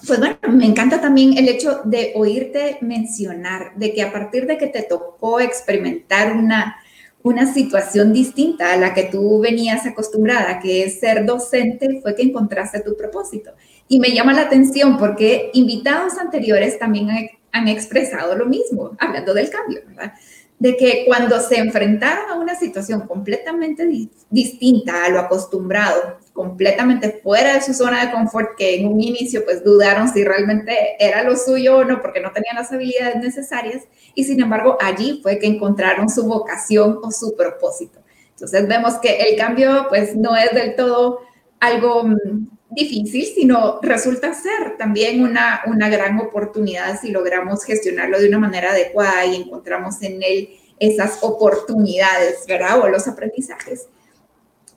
pues 0.06 0.20
bueno, 0.20 0.38
me 0.50 0.68
encanta 0.68 1.02
también 1.02 1.40
el 1.40 1.50
hecho 1.50 1.82
de 1.86 2.14
oírte 2.14 2.78
mencionar 2.82 3.74
de 3.78 3.96
que 3.96 4.04
a 4.04 4.14
partir 4.14 4.46
de 4.46 4.60
que 4.60 4.68
te 4.68 4.84
tocó 4.84 5.40
experimentar 5.40 6.34
una, 6.34 6.78
una 7.24 7.52
situación 7.52 8.14
distinta 8.14 8.74
a 8.74 8.78
la 8.78 8.94
que 8.94 9.06
tú 9.06 9.40
venías 9.40 9.88
acostumbrada, 9.88 10.60
que 10.60 10.84
es 10.84 11.00
ser 11.00 11.26
docente, 11.26 12.00
fue 12.04 12.14
que 12.14 12.22
encontraste 12.22 12.82
tu 12.82 12.96
propósito. 12.96 13.54
Y 13.88 14.00
me 14.00 14.12
llama 14.12 14.34
la 14.34 14.44
atención 14.44 15.00
porque 15.00 15.50
invitados 15.56 16.20
anteriores 16.20 16.78
también 16.78 17.10
han, 17.10 17.28
han 17.52 17.68
expresado 17.70 18.36
lo 18.36 18.46
mismo, 18.46 18.92
hablando 19.00 19.34
del 19.34 19.50
cambio, 19.50 19.82
¿verdad? 19.88 20.14
De 20.58 20.78
que 20.78 21.04
cuando 21.06 21.40
se 21.42 21.58
enfrentaron 21.58 22.30
a 22.30 22.36
una 22.36 22.56
situación 22.56 23.02
completamente 23.02 23.88
distinta 24.30 25.04
a 25.04 25.10
lo 25.10 25.20
acostumbrado, 25.20 26.18
completamente 26.32 27.20
fuera 27.22 27.54
de 27.54 27.62
su 27.62 27.74
zona 27.74 28.06
de 28.06 28.12
confort, 28.12 28.56
que 28.58 28.80
en 28.80 28.88
un 28.88 29.02
inicio 29.02 29.44
pues 29.44 29.64
dudaron 29.64 30.08
si 30.10 30.24
realmente 30.24 30.96
era 31.00 31.24
lo 31.24 31.36
suyo 31.36 31.78
o 31.78 31.84
no, 31.84 32.02
porque 32.02 32.22
no 32.22 32.32
tenían 32.32 32.56
las 32.56 32.72
habilidades 32.72 33.18
necesarias, 33.18 33.84
y 34.14 34.24
sin 34.24 34.42
embargo 34.42 34.78
allí 34.80 35.20
fue 35.22 35.40
que 35.40 35.48
encontraron 35.48 36.10
su 36.10 36.26
vocación 36.26 37.00
o 37.04 37.12
su 37.12 37.36
propósito. 37.36 38.00
Entonces 38.32 38.68
vemos 38.68 38.96
que 38.96 39.16
el 39.18 39.38
cambio 39.38 39.88
pues 39.90 40.16
no 40.16 40.36
es 40.36 40.54
del 40.54 40.76
todo 40.76 41.20
algo 41.60 42.04
mm, 42.04 42.48
difícil, 42.76 43.26
sino 43.34 43.80
resulta 43.82 44.34
ser 44.34 44.78
también 44.78 45.24
una, 45.24 45.62
una 45.66 45.90
gran 45.90 46.20
oportunidad 46.20 47.00
si 47.02 47.12
logramos 47.12 47.64
gestionarlo 47.64 48.20
de 48.20 48.28
una 48.28 48.40
manera 48.40 48.72
adecuada 48.72 49.26
y 49.26 49.36
encontramos 49.36 50.02
en 50.02 50.22
él 50.22 50.50
esas 50.80 51.20
oportunidades, 51.24 52.46
¿verdad? 52.48 52.80
O 52.82 52.88
los 52.90 53.08
aprendizajes. 53.08 53.88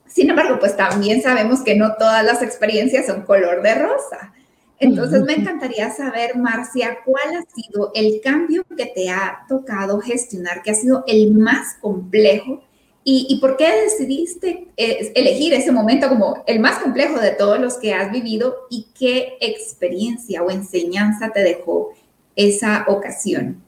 Sin 0.07 0.29
embargo, 0.29 0.57
pues 0.59 0.75
también 0.75 1.21
sabemos 1.21 1.61
que 1.61 1.75
no 1.75 1.95
todas 1.97 2.25
las 2.25 2.41
experiencias 2.41 3.05
son 3.05 3.21
color 3.21 3.61
de 3.61 3.75
rosa. 3.75 4.33
Entonces 4.79 5.21
me 5.23 5.33
encantaría 5.33 5.91
saber, 5.91 6.37
Marcia, 6.37 6.99
cuál 7.05 7.35
ha 7.35 7.43
sido 7.53 7.91
el 7.93 8.21
cambio 8.23 8.63
que 8.77 8.85
te 8.85 9.09
ha 9.09 9.45
tocado 9.47 9.99
gestionar, 9.99 10.63
que 10.63 10.71
ha 10.71 10.75
sido 10.75 11.03
el 11.05 11.33
más 11.33 11.75
complejo 11.81 12.63
y, 13.03 13.39
por 13.39 13.57
qué 13.57 13.65
decidiste 13.83 14.67
eh, 14.77 15.11
elegir 15.15 15.53
ese 15.53 15.71
momento 15.71 16.09
como 16.09 16.43
el 16.45 16.59
más 16.59 16.79
complejo 16.79 17.19
de 17.19 17.31
todos 17.31 17.59
los 17.59 17.77
que 17.77 17.93
has 17.93 18.11
vivido 18.11 18.55
y 18.69 18.87
qué 18.97 19.37
experiencia 19.41 20.43
o 20.43 20.51
enseñanza 20.51 21.31
te 21.31 21.39
dejó 21.39 21.93
esa 22.35 22.85
ocasión. 22.87 23.63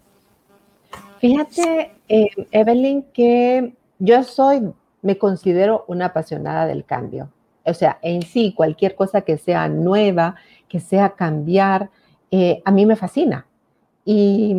Fíjate, 1.20 1.92
eh, 2.08 2.28
Evelyn, 2.52 3.04
que 3.14 3.74
yo 3.98 4.24
soy, 4.24 4.62
me 5.02 5.18
considero 5.18 5.86
una 5.88 6.08
apasionada 6.08 6.68
del 6.68 6.86
cambio. 6.86 7.30
O 7.66 7.74
sea, 7.74 7.98
en 8.02 8.22
sí, 8.22 8.54
cualquier 8.56 8.96
cosa 8.96 9.22
que 9.22 9.38
sea 9.38 9.68
nueva, 9.70 10.36
que 10.68 10.80
sea 10.80 11.12
cambiar, 11.12 11.90
eh, 12.30 12.62
a 12.64 12.72
mí 12.72 12.86
me 12.86 12.96
fascina. 12.96 13.48
Y, 14.06 14.56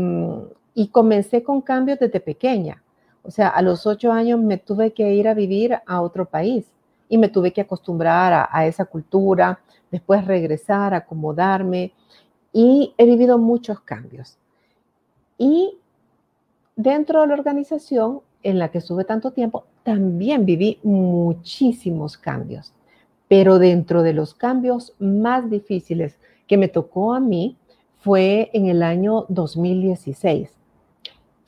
y 0.74 0.88
comencé 0.88 1.42
con 1.42 1.60
cambios 1.60 1.98
desde 2.00 2.20
pequeña. 2.20 2.81
O 3.22 3.30
sea, 3.30 3.48
a 3.48 3.62
los 3.62 3.86
ocho 3.86 4.12
años 4.12 4.40
me 4.40 4.58
tuve 4.58 4.92
que 4.92 5.14
ir 5.14 5.28
a 5.28 5.34
vivir 5.34 5.78
a 5.86 6.00
otro 6.00 6.26
país 6.26 6.66
y 7.08 7.18
me 7.18 7.28
tuve 7.28 7.52
que 7.52 7.60
acostumbrar 7.60 8.48
a, 8.50 8.66
esa 8.66 8.84
cultura, 8.84 9.60
después 9.90 10.24
regresar, 10.26 10.94
acomodarme 10.94 11.92
y 12.52 12.94
he 12.96 13.04
vivido 13.04 13.38
muchos 13.38 13.80
cambios. 13.80 14.38
Y 15.38 15.78
dentro 16.74 17.20
de 17.20 17.26
la 17.28 17.34
organización 17.34 18.20
en 18.42 18.58
la 18.58 18.70
que 18.70 18.78
estuve 18.78 19.04
tanto 19.04 19.30
tiempo, 19.30 19.64
también 19.82 20.44
viví 20.46 20.78
muchísimos 20.82 22.16
cambios. 22.16 22.72
Pero 23.28 23.58
dentro 23.58 24.02
de 24.02 24.14
los 24.14 24.34
cambios 24.34 24.94
más 24.98 25.48
difíciles 25.48 26.16
que 26.46 26.56
me 26.56 26.68
tocó 26.68 27.14
a 27.14 27.20
mí 27.20 27.56
fue 27.98 28.50
en 28.52 28.66
el 28.66 28.82
año 28.82 29.26
2016. 29.28 30.61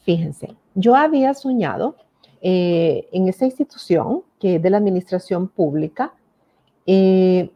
Fíjense, 0.05 0.55
yo 0.75 0.95
había 0.95 1.33
soñado 1.35 1.97
eh, 2.43 3.09
en 3.13 3.29
esa 3.29 3.47
institución 3.47 4.23
que 4.39 4.57
es 4.57 4.63
de 4.63 4.71
la 4.71 4.77
administración 4.77 5.49
pública 5.49 6.13
eh, 6.87 7.51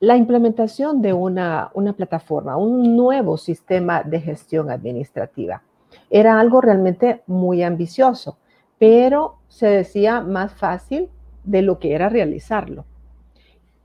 la 0.00 0.16
implementación 0.16 1.00
de 1.02 1.12
una, 1.12 1.70
una 1.74 1.94
plataforma, 1.94 2.56
un 2.56 2.96
nuevo 2.96 3.36
sistema 3.36 4.02
de 4.02 4.20
gestión 4.20 4.70
administrativa. 4.70 5.62
Era 6.10 6.38
algo 6.38 6.60
realmente 6.60 7.22
muy 7.26 7.62
ambicioso, 7.62 8.36
pero 8.78 9.36
se 9.48 9.66
decía 9.66 10.20
más 10.20 10.52
fácil 10.52 11.08
de 11.42 11.62
lo 11.62 11.78
que 11.78 11.94
era 11.94 12.08
realizarlo. 12.08 12.84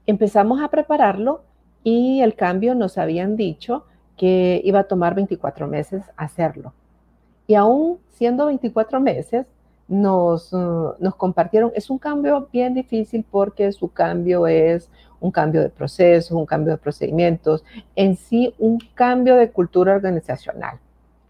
Empezamos 0.06 0.62
a 0.62 0.68
prepararlo 0.68 1.44
y 1.84 2.22
el 2.22 2.36
cambio 2.36 2.76
nos 2.76 2.98
habían 2.98 3.38
dicho 3.38 3.86
que 4.18 4.62
iba 4.64 4.80
a 4.80 4.84
tomar 4.84 5.16
24 5.16 5.68
meses 5.68 6.04
hacerlo. 6.18 6.74
Y 7.48 7.56
aún 7.56 8.00
siendo 8.12 8.46
24 8.46 9.00
meses, 9.00 9.46
nos, 9.88 10.54
uh, 10.54 10.96
nos 11.00 11.16
compartieron, 11.16 11.72
es 11.76 11.90
un 11.90 11.98
cambio 11.98 12.48
bien 12.52 12.74
difícil 12.74 13.26
porque 13.30 13.72
su 13.72 13.90
cambio 13.90 14.48
es 14.48 14.90
un 15.20 15.32
cambio 15.32 15.62
de 15.62 15.70
procesos, 15.70 16.32
un 16.32 16.46
cambio 16.46 16.74
de 16.74 16.78
procedimientos, 16.78 17.64
en 17.96 18.18
sí 18.18 18.54
un 18.60 18.80
cambio 18.94 19.36
de 19.36 19.52
cultura 19.52 19.96
organizacional. 19.96 20.80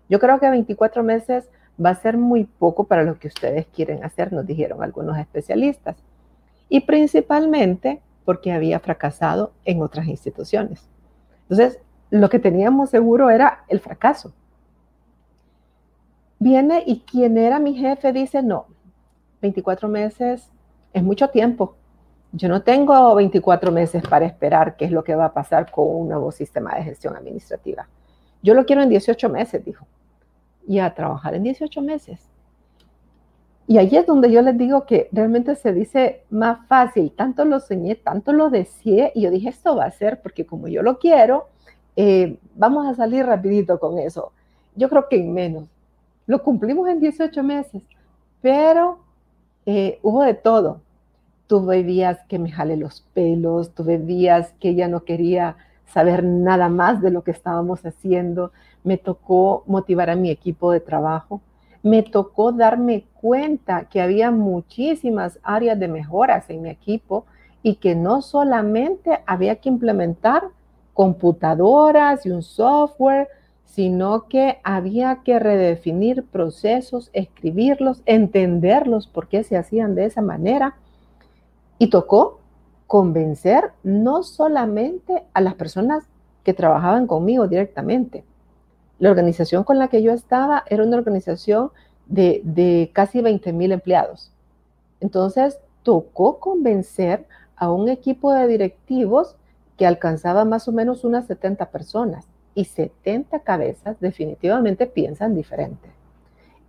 Yo 0.10 0.20
creo 0.20 0.40
que 0.40 0.50
24 0.50 1.04
meses 1.04 1.50
va 1.84 1.92
a 1.92 1.96
ser 1.96 2.18
muy 2.18 2.46
poco 2.46 2.86
para 2.86 3.04
lo 3.04 3.18
que 3.20 3.28
ustedes 3.28 3.66
quieren 3.68 4.04
hacer, 4.04 4.34
nos 4.34 4.46
dijeron 4.46 4.84
algunos 4.84 5.18
especialistas. 5.18 5.96
Y 6.70 6.82
principalmente 6.82 8.02
porque 8.26 8.52
había 8.52 8.80
fracasado 8.80 9.52
en 9.66 9.82
otras 9.82 10.08
instituciones. 10.08 10.88
Entonces, 11.44 11.80
lo 12.10 12.30
que 12.30 12.40
teníamos 12.40 12.90
seguro 12.90 13.30
era 13.30 13.64
el 13.68 13.80
fracaso. 13.80 14.34
Viene 16.44 16.84
y 16.86 17.00
quien 17.00 17.38
era 17.38 17.58
mi 17.58 17.74
jefe 17.74 18.12
dice, 18.12 18.44
no, 18.44 18.66
24 19.42 19.88
meses 19.88 20.52
es 20.92 21.02
mucho 21.02 21.30
tiempo. 21.30 21.78
Yo 22.34 22.50
no 22.50 22.64
tengo 22.64 23.16
24 23.16 23.72
meses 23.72 24.04
para 24.06 24.26
esperar 24.26 24.76
qué 24.76 24.84
es 24.84 24.92
lo 24.92 25.06
que 25.06 25.16
va 25.16 25.24
a 25.24 25.34
pasar 25.34 25.72
con 25.72 25.88
un 25.88 26.10
nuevo 26.10 26.34
sistema 26.34 26.76
de 26.76 26.84
gestión 26.84 27.16
administrativa. 27.16 27.88
Yo 28.42 28.56
lo 28.56 28.66
quiero 28.66 28.84
en 28.84 28.90
18 28.90 29.30
meses, 29.30 29.64
dijo. 29.64 29.88
Y 30.68 30.80
a 30.80 30.94
trabajar 30.94 31.34
en 31.34 31.44
18 31.44 31.82
meses. 31.82 32.20
Y 33.66 33.78
ahí 33.78 33.96
es 33.96 34.06
donde 34.06 34.30
yo 34.30 34.42
les 34.42 34.58
digo 34.58 34.86
que 34.86 35.08
realmente 35.14 35.56
se 35.56 35.72
dice 35.72 36.26
más 36.30 36.68
fácil. 36.68 37.14
Tanto 37.16 37.46
lo 37.46 37.62
soñé, 37.62 37.96
tanto 37.96 38.34
lo 38.34 38.50
deseé. 38.50 39.14
Y 39.16 39.22
yo 39.22 39.32
dije, 39.32 39.48
esto 39.48 39.78
va 39.78 39.86
a 39.86 39.92
ser 39.92 40.22
porque 40.22 40.46
como 40.46 40.68
yo 40.68 40.82
lo 40.82 41.00
quiero, 41.00 41.48
eh, 41.96 42.38
vamos 42.54 42.86
a 42.86 42.96
salir 42.96 43.26
rapidito 43.26 43.80
con 43.80 43.98
eso. 43.98 44.34
Yo 44.76 44.90
creo 44.90 45.08
que 45.08 45.16
en 45.16 45.34
menos. 45.34 45.73
Lo 46.26 46.44
cumplimos 46.44 46.88
en 46.90 47.00
18 47.00 47.44
meses, 47.44 47.84
pero 48.42 49.00
eh, 49.66 50.00
hubo 50.02 50.24
de 50.24 50.34
todo. 50.34 50.82
Tuve 51.48 51.84
días 51.84 52.20
que 52.28 52.40
me 52.40 52.52
jale 52.52 52.78
los 52.78 53.02
pelos, 53.14 53.72
tuve 53.74 53.98
días 53.98 54.54
que 54.60 54.76
ya 54.76 54.88
no 54.88 55.04
quería 55.04 55.58
saber 55.86 56.24
nada 56.24 56.70
más 56.70 57.02
de 57.02 57.12
lo 57.12 57.24
que 57.24 57.32
estábamos 57.32 57.86
haciendo. 57.86 58.52
Me 58.84 58.98
tocó 58.98 59.64
motivar 59.68 60.10
a 60.10 60.16
mi 60.16 60.30
equipo 60.30 60.72
de 60.72 60.80
trabajo. 60.80 61.42
Me 61.84 62.02
tocó 62.02 62.54
darme 62.54 63.06
cuenta 63.22 63.86
que 63.86 64.02
había 64.02 64.32
muchísimas 64.32 65.40
áreas 65.44 65.78
de 65.80 65.90
mejoras 65.90 66.50
en 66.50 66.62
mi 66.62 66.70
equipo 66.70 67.26
y 67.62 67.76
que 67.76 67.96
no 67.96 68.22
solamente 68.22 69.20
había 69.26 69.58
que 69.58 69.70
implementar 69.70 70.44
computadoras 70.94 72.26
y 72.26 72.30
un 72.30 72.44
software, 72.44 73.28
sino 73.66 74.28
que 74.28 74.60
había 74.64 75.22
que 75.24 75.40
redefinir 75.40 76.24
procesos, 76.24 77.10
escribirlos, 77.14 78.04
entenderlos, 78.06 79.08
por 79.08 79.28
qué 79.28 79.44
se 79.44 79.58
hacían 79.58 79.96
de 79.96 80.06
esa 80.06 80.22
manera. 80.22 80.76
Y 81.80 81.90
tocó 81.90 82.40
convencer 82.86 83.72
no 83.82 84.22
solamente 84.22 85.24
a 85.34 85.42
las 85.42 85.56
personas 85.56 86.04
que 86.44 86.54
trabajaban 86.54 87.08
conmigo 87.08 87.48
directamente. 87.48 88.24
La 89.00 89.10
organización 89.10 89.64
con 89.64 89.80
la 89.80 89.88
que 89.88 90.04
yo 90.04 90.14
estaba 90.14 90.64
era 90.70 90.84
una 90.84 90.98
organización 90.98 91.72
de, 92.06 92.92
casi 92.94 93.22
20 93.22 93.54
mil 93.54 93.72
empleados. 93.72 94.32
Entonces, 95.00 95.58
tocó 95.82 96.40
convencer 96.40 97.26
a 97.56 97.72
un 97.72 97.90
equipo 97.90 98.32
de 98.32 98.48
directivos 98.48 99.36
que 99.78 99.88
alcanzaba 99.88 100.46
más 100.46 100.68
o 100.68 100.72
menos 100.72 101.04
unas 101.04 101.26
70 101.26 101.72
personas 101.72 102.28
y 102.56 102.66
70 102.66 103.40
cabezas 103.40 104.00
definitivamente 104.00 104.86
piensan 104.86 105.36
diferente. 105.36 105.90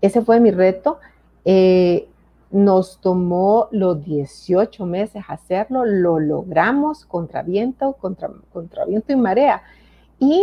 Ese 0.01 0.23
fue 0.23 0.41
mi 0.41 0.51
reto. 0.51 0.99
Eh, 1.45 2.09
nos 2.51 3.01
tomó 3.01 3.69
los 3.73 4.05
18 4.05 4.87
meses 4.87 5.25
hacerlo, 5.29 5.85
lo 5.85 6.21
logramos 6.21 7.05
contra 7.05 7.43
viento, 7.43 7.95
contra, 7.95 8.31
contra 8.53 8.85
viento 8.85 9.13
y 9.13 9.17
marea. 9.17 9.63
Y 10.19 10.41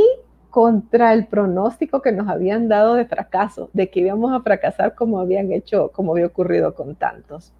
contra 0.50 1.14
el 1.14 1.28
pronóstico 1.28 2.02
que 2.02 2.12
nos 2.12 2.28
habían 2.28 2.68
dado 2.68 2.96
de 2.96 3.06
fracaso, 3.06 3.70
de 3.72 3.90
que 3.90 4.02
íbamos 4.02 4.34
a 4.34 4.42
fracasar 4.42 4.94
como 4.94 5.20
habían 5.20 5.52
hecho, 5.54 5.90
como 5.94 6.12
había 6.12 6.28
ocurrido 6.28 6.76
con 6.76 6.96
tantos. 6.96 7.54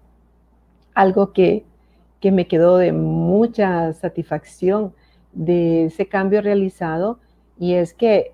Algo 0.94 1.32
que, 1.32 1.64
que 2.20 2.30
me 2.30 2.46
quedó 2.46 2.76
de 2.76 2.92
mucha 2.92 3.94
satisfacción 3.94 4.92
de 5.32 5.86
ese 5.86 6.06
cambio 6.06 6.42
realizado 6.42 7.18
y 7.58 7.74
es 7.74 7.94
que 7.94 8.32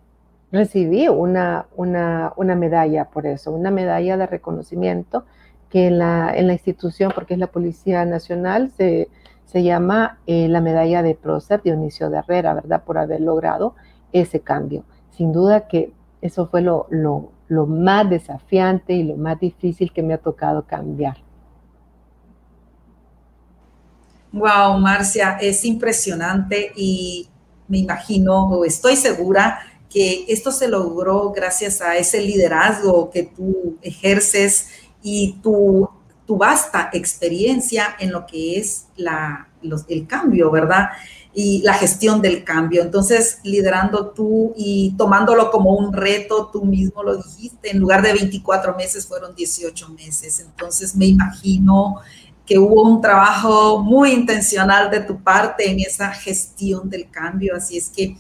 recibí 0.51 1.09
una, 1.09 1.67
una, 1.77 2.55
medalla 2.57 3.07
por 3.07 3.27
eso, 3.27 3.53
una 3.53 3.71
medalla 3.71 4.17
de 4.17 4.27
reconocimiento 4.27 5.25
que 5.69 5.89
en 5.89 5.99
la, 5.99 6.33
en 6.35 6.47
la 6.47 6.55
institución, 6.55 7.13
porque 7.15 7.35
es 7.35 7.41
la 7.41 7.49
Policía 7.49 8.05
Nacional, 8.07 8.71
se, 8.71 9.09
se 9.45 9.63
llama 9.63 10.19
eh, 10.27 10.49
la 10.49 10.61
medalla 10.61 11.03
de 11.03 11.15
prócer 11.15 11.63
Dionisio 11.63 12.09
de 12.09 12.19
Herrera, 12.19 12.55
¿verdad? 12.55 12.85
Por 12.85 12.97
haber 12.97 13.21
logrado 13.21 13.75
ese 14.13 14.41
cambio. 14.41 14.85
Sin 15.11 15.33
duda 15.33 15.69
que 15.69 15.93
eso 16.23 16.49
fue 16.49 16.63
lo, 16.63 16.87
lo, 16.89 17.33
lo 17.49 17.67
más 17.67 18.09
desafiante 18.09 18.95
y 18.95 19.05
lo 19.05 19.17
más 19.17 19.39
difícil 19.39 19.93
que 19.93 20.03
me 20.03 20.15
ha 20.15 20.19
tocado 20.19 20.65
cambiar. 20.65 21.19
Wow, 24.33 24.79
Marcia, 24.79 25.39
es 25.41 25.65
impresionante 25.65 26.73
y 26.77 27.29
me 27.69 27.79
imagino 27.79 28.49
o 28.49 28.65
estoy 28.65 28.97
segura 28.97 29.61
que 29.89 30.25
esto 30.29 30.51
se 30.53 30.69
logró 30.69 31.31
gracias 31.31 31.81
a 31.81 31.97
ese 31.97 32.21
liderazgo 32.21 33.11
que 33.11 33.23
tú 33.23 33.79
ejerces 33.83 34.69
y 35.03 35.39
tu, 35.43 35.89
tu 36.27 36.37
vasta 36.37 36.91
experiencia 36.93 37.97
en 37.99 38.13
lo 38.13 38.27
que 38.27 38.59
es 38.59 38.87
la, 38.97 39.49
el 39.89 40.07
cambio, 40.07 40.51
¿verdad? 40.51 40.91
y 41.35 41.63
la 41.63 41.75
gestión 41.75 42.21
del 42.21 42.43
cambio. 42.43 42.83
Entonces, 42.83 43.39
liderando 43.45 44.09
tú 44.09 44.55
y 44.57 44.95
tomándolo 44.99 45.53
como 45.53 45.77
un 45.77 45.93
reto, 45.93 46.51
tú 46.53 46.65
mismo 46.65 47.05
lo 47.05 47.17
dijiste, 47.17 47.71
en 47.71 47.79
lugar 47.79 48.03
de 48.03 48.13
24 48.13 48.75
meses 48.77 49.07
fueron 49.07 49.37
18 49.37 49.89
meses. 49.91 50.41
Entonces, 50.41 50.97
me 50.97 51.07
imagino 51.07 52.01
que 52.49 52.59
hubo 52.59 52.83
un 52.83 53.03
trabajo 53.03 53.83
muy 53.83 54.13
intencional 54.13 54.91
de 54.91 55.01
tu 55.01 55.23
parte 55.23 55.71
en 55.71 55.81
esa 55.81 56.11
gestión 56.13 56.89
del 56.89 57.11
cambio. 57.11 57.55
Así 57.55 57.77
es 57.77 57.91
que 57.91 58.17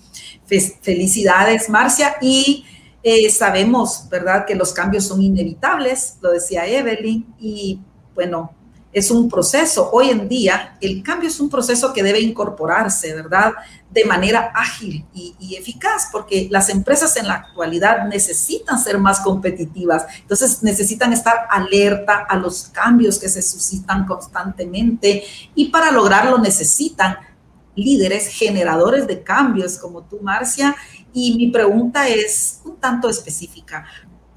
felicidades, 0.82 1.70
Marcia. 1.70 2.16
Y 2.20 2.66
eh, 3.02 3.30
sabemos, 3.30 4.06
¿verdad?, 4.10 4.44
que 4.44 4.54
los 4.54 4.74
cambios 4.74 5.06
son 5.06 5.22
inevitables, 5.22 6.18
lo 6.20 6.30
decía 6.32 6.66
Evelyn, 6.66 7.34
y 7.38 7.80
bueno, 8.14 8.52
es 8.92 9.10
un 9.10 9.28
proceso. 9.28 9.90
Hoy 9.92 10.10
en 10.10 10.28
día, 10.28 10.76
el 10.80 11.02
cambio 11.02 11.28
es 11.28 11.40
un 11.40 11.50
proceso 11.50 11.92
que 11.92 12.02
debe 12.02 12.20
incorporarse, 12.20 13.14
¿verdad? 13.14 13.52
De 13.90 14.04
manera 14.04 14.52
ágil 14.54 15.04
y, 15.14 15.56
eficaz, 15.56 16.08
porque 16.10 16.48
las 16.50 16.68
empresas 16.68 17.16
en 17.16 17.28
la 17.28 17.34
actualidad 17.34 18.06
necesitan 18.06 18.78
ser 18.78 18.98
más 18.98 19.20
competitivas. 19.20 20.06
Entonces, 20.20 20.62
necesitan 20.62 21.12
estar 21.12 21.46
alerta 21.50 22.26
a 22.28 22.36
los 22.36 22.64
cambios 22.64 23.18
que 23.18 23.28
se 23.28 23.42
suscitan 23.42 24.06
constantemente 24.06 25.24
y 25.54 25.66
para 25.66 25.90
lograrlo 25.90 26.38
necesitan 26.38 27.16
líderes 27.74 28.28
generadores 28.28 29.06
de 29.06 29.22
cambios 29.22 29.78
como 29.78 30.02
tú, 30.02 30.18
Marcia. 30.20 30.74
Y 31.12 31.36
mi 31.36 31.50
pregunta 31.50 32.08
es 32.08 32.60
un 32.64 32.76
tanto 32.76 33.08
específica. 33.08 33.86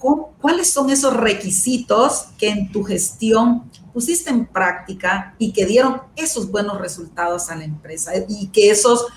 ¿Cuáles 0.01 0.71
son 0.71 0.89
esos 0.89 1.15
requisitos 1.15 2.29
que 2.37 2.49
en 2.49 2.71
tu 2.71 2.83
gestión 2.83 3.69
pusiste 3.93 4.31
en 4.31 4.47
práctica 4.47 5.35
y 5.37 5.53
que 5.53 5.65
dieron 5.65 6.01
esos 6.15 6.49
buenos 6.49 6.79
resultados 6.79 7.49
a 7.49 7.55
la 7.55 7.65
empresa 7.65 8.13
y 8.27 8.47
que 8.47 8.71
esos 8.71 9.07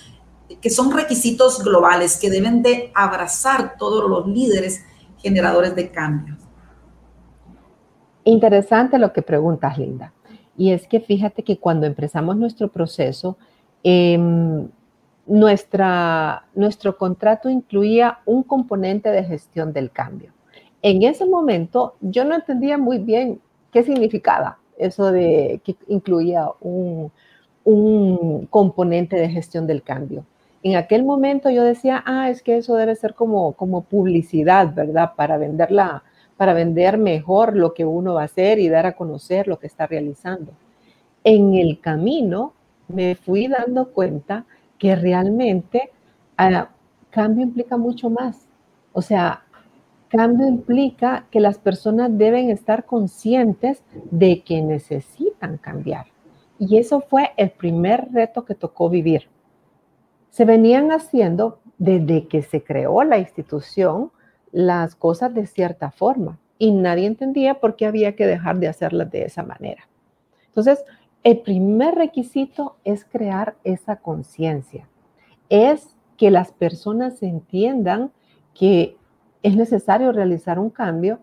que 0.61 0.71
son 0.71 0.93
requisitos 0.93 1.65
globales 1.65 2.19
que 2.19 2.31
deben 2.31 2.63
de 2.63 2.93
abrazar 2.95 3.77
todos 3.79 4.09
los 4.09 4.27
líderes 4.27 4.85
generadores 5.19 5.75
de 5.75 5.91
cambio. 5.91 6.37
Interesante 8.25 8.99
lo 8.99 9.13
que 9.13 9.23
preguntas, 9.23 9.79
Linda. 9.79 10.13
Y 10.57 10.73
es 10.73 10.87
que 10.87 11.01
fíjate 11.01 11.43
que 11.43 11.59
cuando 11.59 11.87
empezamos 11.87 12.37
nuestro 12.37 12.69
proceso, 12.69 13.39
em, 13.83 14.69
nuestra, 15.27 16.45
nuestro 16.55 16.97
contrato 16.99 17.49
incluía 17.49 18.19
un 18.27 18.43
componente 18.43 19.11
de 19.11 19.25
gestión 19.25 19.73
del 19.73 19.91
cambio. 19.91 20.34
En 20.85 21.03
ese 21.03 21.25
momento 21.25 21.95
yo 22.03 22.27
no 22.27 22.35
entendía 22.35 22.77
muy 22.77 22.99
bien 22.99 23.41
qué 23.73 23.83
significaba 23.83 24.59
eso 24.77 25.11
de 25.11 25.63
que 25.65 25.77
incluía 25.89 26.47
un, 26.61 27.11
componente 28.51 29.17
de 29.17 29.31
gestión 29.31 29.67
del 29.67 29.83
cambio. 29.83 30.27
En 30.63 30.77
aquel 30.77 31.03
momento 31.03 31.49
yo 31.49 31.63
decía, 31.63 32.03
ah, 32.05 32.29
es 32.29 32.43
que 32.43 32.59
eso 32.59 32.77
debe 32.77 32.95
ser 32.97 33.15
como, 33.15 33.55
como 33.55 33.81
publicidad, 33.81 34.75
¿verdad? 34.75 35.13
Para 35.17 35.39
venderla, 35.39 36.03
para 36.37 36.53
vender 36.53 36.99
mejor 36.99 37.57
lo 37.57 37.73
que 37.73 37.87
uno 37.87 38.13
va 38.13 38.23
a 38.23 38.27
hacer 38.27 38.59
y 38.59 38.69
dar 38.69 38.85
a 38.85 38.93
conocer 38.93 39.49
lo 39.49 39.59
que 39.59 39.67
está 39.67 39.87
realizando. 39.87 40.53
En 41.25 41.55
el 41.55 41.81
camino 41.81 42.53
me 42.89 43.15
fui 43.15 43.49
dando 43.49 43.91
cuenta 43.91 44.45
que 44.79 44.95
realmente 44.97 45.91
ah, 46.37 46.69
cambio 47.09 47.43
implica 47.43 47.79
mucho 47.79 48.11
más. 48.11 48.47
O 48.93 49.01
sea, 49.01 49.44
Cambio 50.17 50.47
implica 50.47 51.27
que 51.33 51.41
las 51.41 51.59
personas 51.59 52.17
deben 52.17 52.49
estar 52.49 52.85
conscientes 52.85 53.83
de 54.13 54.45
que 54.45 54.63
necesitan 54.63 55.59
cambiar. 55.59 56.07
Y 56.57 56.79
eso 56.79 57.01
fue 57.01 57.33
el 57.37 57.51
primer 57.51 58.13
reto 58.13 58.45
que 58.45 58.55
tocó 58.55 58.89
vivir. 58.89 59.29
Se 60.31 60.45
venían 60.45 60.93
haciendo 60.93 61.59
desde 61.79 62.29
que 62.29 62.43
se 62.43 62.63
creó 62.63 63.03
la 63.03 63.19
institución 63.19 64.13
las 64.53 64.95
cosas 64.95 65.35
de 65.35 65.49
cierta 65.49 65.91
forma 65.91 66.39
y 66.59 66.71
nadie 66.71 67.07
entendía 67.07 67.59
por 67.59 67.75
qué 67.75 67.87
había 67.87 68.15
que 68.15 68.29
dejar 68.29 68.61
de 68.61 68.69
hacerlas 68.69 69.11
de 69.11 69.25
esa 69.25 69.43
manera. 69.43 69.89
Entonces, 70.47 70.85
el 71.25 71.41
primer 71.41 71.97
requisito 71.97 72.77
es 72.85 73.05
crear 73.05 73.57
esa 73.65 73.97
conciencia. 73.97 74.89
Es 75.49 75.97
que 76.17 76.31
las 76.31 76.53
personas 76.53 77.21
entiendan 77.21 78.13
que 78.55 78.97
es 79.45 79.55
necesario 79.57 80.11
realizar 80.11 80.59
un 80.59 80.71
cambio, 80.71 81.19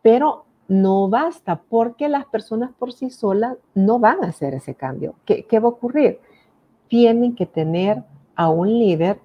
pero 0.00 0.44
no 0.68 1.08
basta 1.08 1.60
porque 1.68 2.08
las 2.08 2.24
personas 2.24 2.70
por 2.78 2.92
sí 2.92 3.10
solas 3.10 3.56
no 3.74 3.98
van 3.98 4.22
a 4.22 4.28
hacer 4.28 4.54
ese 4.54 4.76
cambio. 4.76 5.16
¿Qué, 5.24 5.44
va 5.58 5.66
a 5.66 5.72
ocurrir? 5.72 6.20
Tienen 6.86 7.34
que 7.34 7.46
tener 7.46 8.04
a 8.36 8.48
un 8.48 8.68
líder 8.68 9.18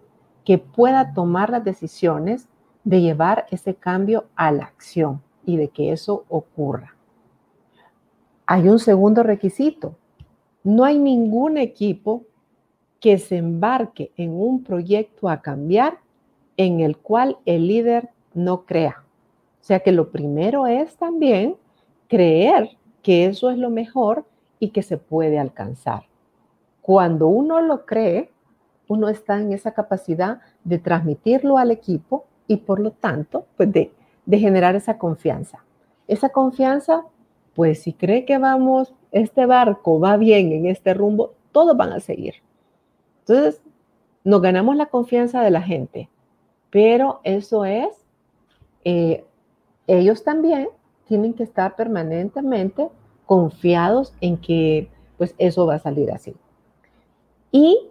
que 0.44 0.58
pueda 0.58 1.14
tomar 1.14 1.52
las 1.52 1.64
decisiones 1.64 2.48
de 2.84 3.02
llevar 3.02 3.46
ese 3.52 3.76
cambio 3.76 4.26
a 4.36 4.52
la 4.52 4.64
acción 4.64 5.22
y 5.46 5.58
de 5.58 5.68
que 5.68 5.92
eso 5.92 6.26
ocurra. 6.28 6.96
Hay 8.48 8.68
un 8.68 8.80
segundo 8.80 9.22
requisito. 9.22 9.96
No 10.64 10.86
hay 10.86 10.98
ningún 10.98 11.58
equipo 11.58 12.24
que 13.00 13.20
se 13.20 13.38
embarque 13.38 14.12
en 14.18 14.32
un 14.32 14.64
proyecto 14.64 15.30
a 15.30 15.42
cambiar 15.42 16.00
en 16.58 16.80
el 16.80 16.98
cual 16.98 17.38
el 17.46 17.68
líder 17.68 18.10
no 18.34 18.66
crea. 18.66 19.04
O 19.62 19.66
sea 19.66 19.80
que 19.80 19.92
lo 19.92 20.12
primero 20.12 20.68
es 20.68 20.96
también 20.98 21.56
creer 22.08 22.78
que 23.02 23.26
eso 23.26 23.50
es 23.50 23.58
lo 23.58 23.70
mejor 23.70 24.26
y 24.60 24.70
que 24.70 24.84
se 24.84 24.98
puede 24.98 25.40
alcanzar. 25.40 26.04
Cuando 26.82 27.28
uno 27.28 27.62
lo 27.62 27.86
cree, 27.86 28.30
uno 28.88 29.10
está 29.10 29.40
en 29.40 29.54
esa 29.54 29.74
capacidad 29.74 30.42
de 30.64 30.80
transmitirlo 30.80 31.58
al 31.58 31.72
equipo 31.72 32.26
y 32.48 32.58
por 32.58 32.80
lo 32.80 32.92
tanto, 32.92 33.46
pues 33.58 33.72
de, 33.72 33.92
generar 34.30 34.76
esa 34.76 34.98
confianza. 34.98 35.64
Esa 36.08 36.30
confianza, 36.30 37.06
pues 37.56 37.84
si 37.84 37.94
cree 37.94 38.26
que 38.26 38.38
vamos, 38.38 38.94
este 39.12 39.46
barco 39.46 40.00
va 40.00 40.18
bien 40.18 40.52
en 40.52 40.66
este 40.66 40.94
rumbo, 40.94 41.34
todos 41.52 41.76
van 41.78 41.94
a 41.94 42.00
seguir. 42.00 42.36
Entonces, 43.20 43.62
nos 44.24 44.42
ganamos 44.42 44.76
la 44.76 44.88
confianza 44.88 45.42
de 45.42 45.52
la 45.52 45.62
gente, 45.62 46.10
pero 46.70 47.22
eso 47.24 47.66
es 47.66 48.03
eh, 48.86 49.26
ellos 49.88 50.24
también 50.24 50.70
tienen 51.08 51.34
que 51.34 51.44
estar 51.44 51.76
permanentemente 51.76 52.90
confiados 53.26 54.14
en 54.22 54.38
que 54.38 54.90
pues 55.18 55.36
eso 55.38 55.66
va 55.66 55.76
a 55.76 55.80
salir 55.80 56.12
así. 56.12 56.36
Y 57.52 57.90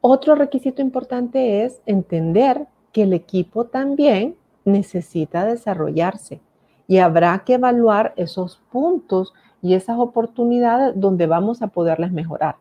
otro 0.00 0.34
requisito 0.34 0.82
importante 0.82 1.64
es 1.64 1.80
entender 1.86 2.66
que 2.92 3.02
el 3.02 3.12
equipo 3.12 3.66
también 3.66 4.36
necesita 4.64 5.44
desarrollarse 5.44 6.40
y 6.88 6.98
habrá 6.98 7.44
que 7.44 7.54
evaluar 7.54 8.12
esos 8.16 8.60
puntos 8.72 9.32
y 9.62 9.74
esas 9.74 9.98
oportunidades 9.98 10.98
donde 10.98 11.26
vamos 11.26 11.62
a 11.62 11.68
poderles 11.68 12.12
mejorar. 12.12 12.56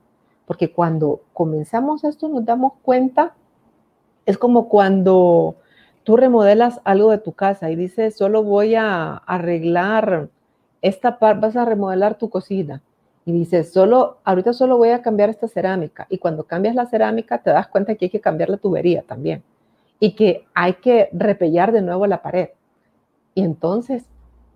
Porque 0.45 0.71
cuando 0.71 1.21
comenzamos 1.33 2.03
esto 2.03 2.27
nos 2.27 2.45
damos 2.45 2.73
cuenta, 2.81 3.33
es 4.25 4.37
como 4.37 4.69
cuando 4.69 5.55
tú 6.09 6.17
remodelas 6.17 6.81
algo 6.85 7.11
de 7.11 7.19
tu 7.19 7.33
casa 7.33 7.69
y 7.69 7.75
dices, 7.75 8.17
solo 8.17 8.41
voy 8.41 8.73
a 8.73 9.13
arreglar 9.27 10.29
esta 10.81 11.19
parte, 11.19 11.41
vas 11.41 11.55
a 11.55 11.65
remodelar 11.65 12.17
tu 12.17 12.31
cocina. 12.31 12.81
Y 13.25 13.31
dices, 13.31 13.71
solo, 13.71 14.17
ahorita 14.23 14.53
solo 14.53 14.77
voy 14.77 14.89
a 14.89 15.03
cambiar 15.03 15.29
esta 15.29 15.47
cerámica. 15.47 16.07
Y 16.09 16.17
cuando 16.17 16.45
cambias 16.45 16.73
la 16.73 16.87
cerámica, 16.87 17.37
te 17.43 17.51
das 17.51 17.67
cuenta 17.67 17.93
que 17.93 18.05
hay 18.05 18.09
que 18.09 18.21
cambiar 18.21 18.49
la 18.49 18.57
tubería 18.57 19.03
también. 19.03 19.43
Y 19.99 20.13
que 20.15 20.47
hay 20.55 20.73
que 20.73 21.09
repellar 21.13 21.71
de 21.71 21.83
nuevo 21.83 22.07
la 22.07 22.23
pared. 22.23 22.49
Y 23.35 23.43
entonces 23.43 24.05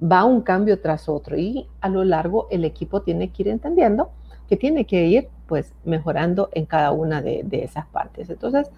va 0.02 0.24
un 0.24 0.42
cambio 0.42 0.82
tras 0.82 1.08
otro. 1.08 1.38
Y 1.38 1.68
a 1.82 1.88
lo 1.88 2.04
largo 2.04 2.48
el 2.50 2.66
equipo 2.66 3.04
tiene 3.04 3.32
que 3.32 3.44
ir 3.44 3.50
entendiendo 3.50 4.10
que 4.50 4.58
tiene 4.58 4.88
que 4.88 5.06
ir 5.06 5.30
pues 5.46 5.72
mejorando 5.86 6.50
en 6.54 6.66
cada 6.66 6.92
una 6.94 7.22
de, 7.22 7.44
de 7.44 7.64
esas 7.64 7.86
partes. 7.86 8.32
Entonces, 8.32 8.72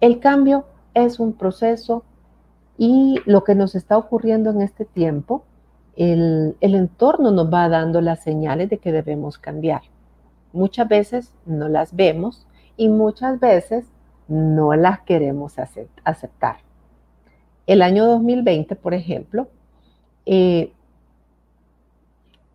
el 0.00 0.18
cambio 0.18 0.64
es 0.94 1.20
un 1.20 1.32
proceso 1.32 2.04
y 2.78 3.20
lo 3.26 3.44
que 3.44 3.54
nos 3.54 3.74
está 3.74 3.96
ocurriendo 3.96 4.50
en 4.50 4.62
este 4.62 4.84
tiempo, 4.84 5.44
el, 5.96 6.56
entorno 6.60 7.30
nos 7.30 7.52
va 7.52 7.68
dando 7.68 8.00
las 8.00 8.22
señales 8.22 8.70
de 8.70 8.78
que 8.78 8.92
debemos 8.92 9.38
cambiar. 9.38 9.82
Muchas 10.52 10.88
veces 10.88 11.34
no 11.46 11.68
las 11.68 11.94
vemos 11.94 12.46
y 12.76 12.88
muchas 12.88 13.38
veces 13.40 13.84
no 14.28 14.74
las 14.74 15.00
queremos 15.02 15.56
aceptar. 16.04 16.56
El 17.66 17.82
año 17.82 18.06
2020, 18.06 18.74
por 18.76 18.94
ejemplo, 18.94 19.48
eh, 20.26 20.72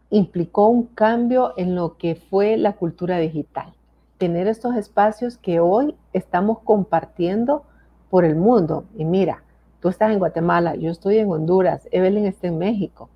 implicó 0.10 0.68
un 0.68 0.84
cambio 0.88 1.54
en 1.58 1.76
lo 1.76 1.98
que 1.98 2.16
fue 2.16 2.58
la 2.58 2.74
cultura 2.74 3.18
digital. 3.18 3.74
Tener 4.18 4.48
estos 4.48 4.76
espacios 4.76 5.38
que 5.38 5.60
hoy 5.60 5.96
estamos 6.14 6.60
compartiendo 6.60 7.64
por 8.10 8.26
el 8.26 8.36
mundo. 8.36 8.86
Y 8.96 9.06
mira, 9.06 9.44
tú 9.80 9.90
estás 9.90 10.12
en 10.12 10.20
Guatemala, 10.20 10.76
yo 10.76 10.92
estoy 10.92 11.18
en 11.18 11.30
Honduras, 11.32 11.88
Evelyn 11.92 12.26
está 12.26 12.48
en 12.48 12.58
México. 12.58 13.10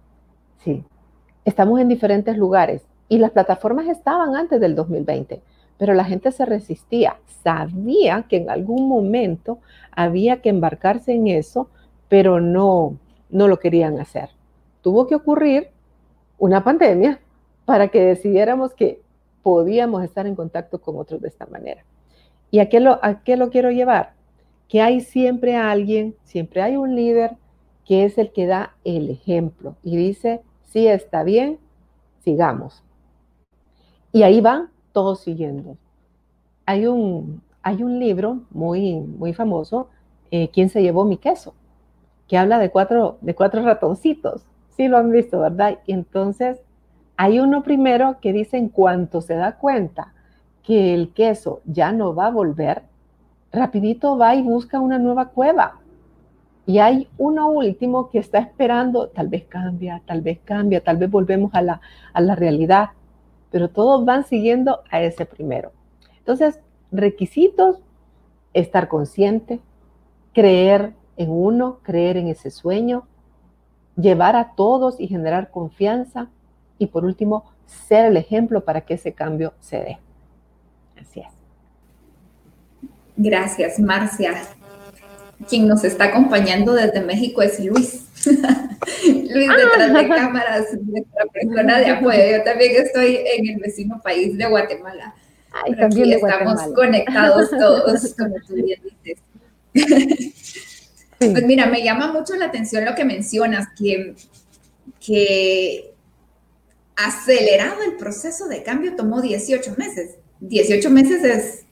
Sí, 0.57 0.83
estamos 1.45 1.79
en 1.79 1.87
diferentes 1.87 2.37
lugares 2.37 2.83
y 3.09 3.17
las 3.17 3.31
plataformas 3.31 3.87
estaban 3.87 4.35
antes 4.35 4.59
del 4.61 4.75
2020, 4.75 5.41
pero 5.77 5.93
la 5.93 6.05
gente 6.05 6.31
se 6.31 6.45
resistía, 6.45 7.17
sabía 7.43 8.25
que 8.29 8.37
en 8.37 8.49
algún 8.49 8.87
momento 8.87 9.59
había 9.91 10.41
que 10.41 10.49
embarcarse 10.49 11.13
en 11.13 11.27
eso, 11.27 11.69
pero 12.07 12.39
no, 12.39 12.97
no 13.29 13.47
lo 13.47 13.59
querían 13.59 13.99
hacer. 13.99 14.29
Tuvo 14.81 15.07
que 15.07 15.15
ocurrir 15.15 15.69
una 16.37 16.63
pandemia 16.63 17.19
para 17.65 17.89
que 17.89 18.01
decidiéramos 18.01 18.73
que 18.73 19.01
podíamos 19.43 20.03
estar 20.03 20.27
en 20.27 20.35
contacto 20.35 20.79
con 20.79 20.97
otros 20.97 21.21
de 21.21 21.27
esta 21.27 21.45
manera. 21.47 21.83
¿Y 22.49 22.59
a 22.59 22.69
qué 22.69 22.79
lo, 22.79 22.99
a 23.03 23.23
qué 23.23 23.37
lo 23.37 23.49
quiero 23.49 23.71
llevar? 23.71 24.13
Que 24.71 24.81
hay 24.81 25.01
siempre 25.01 25.57
alguien, 25.57 26.15
siempre 26.23 26.61
hay 26.61 26.77
un 26.77 26.95
líder 26.95 27.35
que 27.85 28.05
es 28.05 28.17
el 28.17 28.31
que 28.31 28.45
da 28.45 28.73
el 28.85 29.09
ejemplo 29.09 29.75
y 29.83 29.97
dice, 29.97 30.41
sí, 30.63 30.87
está 30.87 31.23
bien, 31.23 31.59
sigamos. 32.21 32.81
Y 34.13 34.23
ahí 34.23 34.39
van 34.39 34.69
todos 34.93 35.19
siguiendo. 35.19 35.75
Hay 36.65 36.87
un, 36.87 37.41
hay 37.61 37.83
un 37.83 37.99
libro 37.99 38.43
muy, 38.49 39.01
muy 39.01 39.33
famoso, 39.33 39.89
eh, 40.31 40.49
¿Quién 40.53 40.69
se 40.69 40.81
llevó 40.81 41.03
mi 41.03 41.17
queso? 41.17 41.53
Que 42.29 42.37
habla 42.37 42.57
de 42.57 42.71
cuatro, 42.71 43.17
de 43.19 43.35
cuatro 43.35 43.63
ratoncitos. 43.63 44.45
Sí 44.69 44.87
lo 44.87 44.97
han 44.97 45.11
visto, 45.11 45.41
¿verdad? 45.41 45.79
Y 45.85 45.91
entonces 45.91 46.61
hay 47.17 47.41
uno 47.41 47.63
primero 47.63 48.19
que 48.21 48.31
dice 48.31 48.55
en 48.55 48.69
cuanto 48.69 49.19
se 49.19 49.35
da 49.35 49.57
cuenta 49.57 50.13
que 50.63 50.93
el 50.93 51.11
queso 51.13 51.59
ya 51.65 51.91
no 51.91 52.15
va 52.15 52.27
a 52.27 52.31
volver, 52.31 52.83
rapidito 53.51 54.17
va 54.17 54.35
y 54.35 54.41
busca 54.41 54.79
una 54.79 54.97
nueva 54.97 55.29
cueva. 55.29 55.79
Y 56.65 56.79
hay 56.79 57.09
uno 57.17 57.49
último 57.49 58.09
que 58.09 58.19
está 58.19 58.39
esperando, 58.39 59.07
tal 59.09 59.27
vez 59.27 59.45
cambia, 59.45 60.01
tal 60.05 60.21
vez 60.21 60.39
cambia, 60.43 60.83
tal 60.83 60.97
vez 60.97 61.09
volvemos 61.09 61.53
a 61.53 61.61
la, 61.61 61.81
a 62.13 62.21
la 62.21 62.35
realidad, 62.35 62.89
pero 63.49 63.69
todos 63.69 64.05
van 64.05 64.25
siguiendo 64.25 64.81
a 64.89 65.01
ese 65.01 65.25
primero. 65.25 65.71
Entonces, 66.19 66.59
requisitos, 66.91 67.81
estar 68.53 68.87
consciente, 68.87 69.59
creer 70.33 70.93
en 71.17 71.31
uno, 71.31 71.79
creer 71.81 72.17
en 72.17 72.27
ese 72.27 72.51
sueño, 72.51 73.05
llevar 73.97 74.35
a 74.35 74.53
todos 74.55 74.99
y 74.99 75.07
generar 75.07 75.49
confianza, 75.49 76.29
y 76.77 76.87
por 76.87 77.05
último, 77.05 77.45
ser 77.65 78.05
el 78.05 78.17
ejemplo 78.17 78.63
para 78.63 78.81
que 78.81 78.95
ese 78.95 79.13
cambio 79.13 79.53
se 79.59 79.77
dé. 79.77 79.99
Así 80.99 81.19
es. 81.19 81.40
Gracias, 83.23 83.79
Marcia. 83.79 84.33
Quien 85.47 85.67
nos 85.67 85.83
está 85.83 86.05
acompañando 86.05 86.73
desde 86.73 87.01
México 87.01 87.41
es 87.43 87.59
Luis. 87.59 88.05
Luis 88.25 89.47
detrás 89.47 89.93
de 89.93 89.99
ah. 89.99 90.15
cámaras, 90.15 90.65
nuestra 90.81 91.25
persona 91.31 91.79
de 91.79 91.85
apoyo. 91.91 92.19
Yo 92.31 92.43
también 92.43 92.83
estoy 92.83 93.17
en 93.17 93.49
el 93.49 93.59
vecino 93.59 94.01
país 94.01 94.37
de 94.37 94.45
Guatemala. 94.47 95.13
Ay, 95.51 95.75
también 95.75 96.13
estamos 96.13 96.61
conectados 96.73 97.49
todos, 97.59 98.15
como 98.17 98.35
tú 98.47 98.55
bien 98.55 98.79
dices. 99.03 99.19
Pues 101.19 101.45
mira, 101.45 101.67
me 101.67 101.83
llama 101.83 102.11
mucho 102.11 102.35
la 102.35 102.45
atención 102.45 102.85
lo 102.85 102.95
que 102.95 103.05
mencionas, 103.05 103.67
que, 103.77 104.15
que 104.99 105.93
acelerado 106.95 107.83
el 107.83 107.97
proceso 107.97 108.47
de 108.47 108.63
cambio 108.63 108.95
tomó 108.95 109.21
18 109.21 109.75
meses. 109.77 110.15
18 110.39 110.89
meses 110.89 111.23
es, 111.23 111.65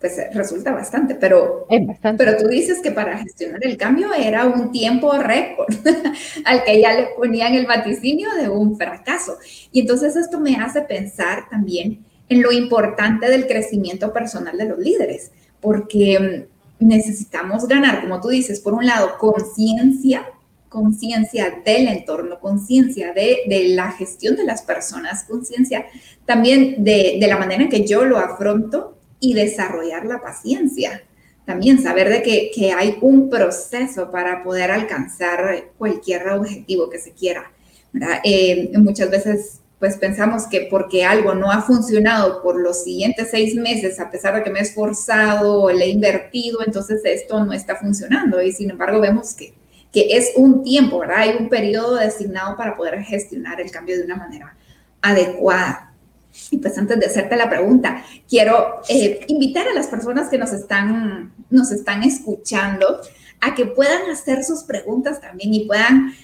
pues 0.00 0.18
resulta 0.32 0.72
bastante, 0.72 1.14
pero, 1.14 1.66
pero 2.16 2.36
tú 2.38 2.48
dices 2.48 2.80
que 2.80 2.90
para 2.90 3.18
gestionar 3.18 3.60
el 3.62 3.76
cambio 3.76 4.14
era 4.14 4.46
un 4.46 4.72
tiempo 4.72 5.12
récord 5.18 5.68
al 6.46 6.64
que 6.64 6.80
ya 6.80 6.94
le 6.94 7.08
ponían 7.18 7.54
el 7.54 7.66
vaticinio 7.66 8.30
de 8.34 8.48
un 8.48 8.78
fracaso. 8.78 9.36
Y 9.70 9.80
entonces 9.80 10.16
esto 10.16 10.40
me 10.40 10.56
hace 10.56 10.80
pensar 10.80 11.50
también 11.50 12.02
en 12.30 12.40
lo 12.40 12.50
importante 12.50 13.28
del 13.28 13.46
crecimiento 13.46 14.10
personal 14.10 14.56
de 14.56 14.64
los 14.64 14.78
líderes, 14.78 15.32
porque 15.60 16.48
mm, 16.80 16.86
necesitamos 16.86 17.68
ganar, 17.68 18.00
como 18.00 18.22
tú 18.22 18.28
dices, 18.28 18.60
por 18.60 18.72
un 18.72 18.86
lado, 18.86 19.18
conciencia 19.18 20.24
conciencia 20.70 21.60
del 21.64 21.88
entorno, 21.88 22.38
conciencia 22.38 23.12
de, 23.12 23.42
la 23.74 23.90
gestión 23.90 24.36
de 24.36 24.44
las 24.44 24.62
personas, 24.62 25.24
conciencia 25.24 25.84
también 26.24 26.84
de, 26.84 27.18
la 27.20 27.36
manera 27.36 27.64
en 27.64 27.68
que 27.68 27.84
yo 27.84 28.04
lo 28.04 28.18
afronto 28.18 28.96
y 29.20 29.34
desarrollar 29.34 30.06
la 30.06 30.20
paciencia. 30.20 31.02
También 31.44 31.82
saber 31.82 32.08
de 32.08 32.22
que, 32.22 32.72
hay 32.72 32.98
un 33.00 33.28
proceso 33.28 34.10
para 34.10 34.42
poder 34.42 34.70
alcanzar 34.70 35.70
cualquier 35.78 36.28
objetivo 36.28 36.88
que 36.90 36.98
se 36.98 37.12
quiera. 37.12 37.52
Eh, 38.24 38.70
muchas 38.78 39.10
veces 39.10 39.56
pues 39.78 39.96
pensamos 39.96 40.46
que 40.46 40.68
porque 40.70 41.06
algo 41.06 41.34
no 41.34 41.50
ha 41.50 41.62
funcionado 41.62 42.42
por 42.42 42.60
los 42.60 42.84
siguientes 42.84 43.28
seis 43.30 43.54
meses, 43.54 43.98
a 43.98 44.10
pesar 44.10 44.34
de 44.34 44.42
que 44.42 44.50
me 44.50 44.58
he 44.58 44.62
esforzado, 44.62 45.70
le 45.70 45.86
he 45.86 45.88
invertido, 45.88 46.58
entonces 46.64 47.00
esto 47.04 47.42
no 47.42 47.54
está 47.54 47.76
funcionando. 47.76 48.42
Y 48.42 48.52
sin 48.52 48.70
embargo 48.70 49.00
vemos 49.00 49.32
que 49.32 49.54
que 49.92 50.16
es 50.16 50.32
un 50.36 50.62
tiempo, 50.62 51.00
¿verdad? 51.00 51.18
Hay 51.18 51.36
un 51.38 51.48
periodo 51.48 51.96
designado 51.96 52.56
para 52.56 52.76
poder 52.76 53.00
gestionar 53.02 53.60
el 53.60 53.70
cambio 53.70 53.96
de 53.96 54.04
una 54.04 54.16
manera 54.16 54.56
adecuada. 55.02 55.89
Y 56.50 56.58
pues 56.58 56.76
antes 56.78 56.98
de 56.98 57.06
hacerte 57.06 57.36
la 57.36 57.48
pregunta, 57.48 58.04
quiero 58.28 58.80
eh, 58.88 59.24
invitar 59.28 59.68
a 59.68 59.74
las 59.74 59.88
personas 59.88 60.28
que 60.28 60.38
nos 60.38 60.52
están, 60.52 61.32
nos 61.50 61.70
están 61.70 62.02
escuchando 62.02 63.00
a 63.40 63.54
que 63.54 63.66
puedan 63.66 64.10
hacer 64.10 64.44
sus 64.44 64.64
preguntas 64.64 65.20
también 65.20 65.54
y 65.54 65.66
puedan 65.66 66.14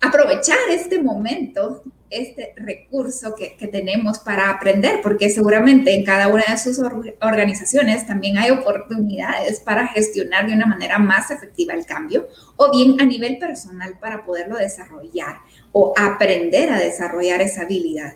aprovechar 0.00 0.58
este 0.70 1.00
momento 1.00 1.82
este 2.12 2.52
recurso 2.56 3.34
que, 3.34 3.56
tenemos 3.68 4.18
para 4.18 4.50
aprender, 4.50 5.00
porque 5.02 5.30
seguramente 5.30 5.94
en 5.94 6.04
cada 6.04 6.28
una 6.28 6.44
de 6.46 6.58
sus 6.58 6.78
organizaciones 7.20 8.06
también 8.06 8.36
hay 8.36 8.50
oportunidades 8.50 9.60
para 9.60 9.88
gestionar 9.88 10.46
de 10.46 10.52
una 10.52 10.66
manera 10.66 10.98
más 10.98 11.30
efectiva 11.30 11.72
el 11.72 11.86
cambio, 11.86 12.28
o 12.56 12.70
bien 12.70 13.00
a 13.00 13.06
nivel 13.06 13.38
personal 13.38 13.98
para 13.98 14.24
poderlo 14.24 14.56
desarrollar 14.58 15.38
o 15.72 15.94
aprender 15.96 16.70
a 16.70 16.78
desarrollar 16.78 17.40
esa 17.40 17.62
habilidad. 17.62 18.14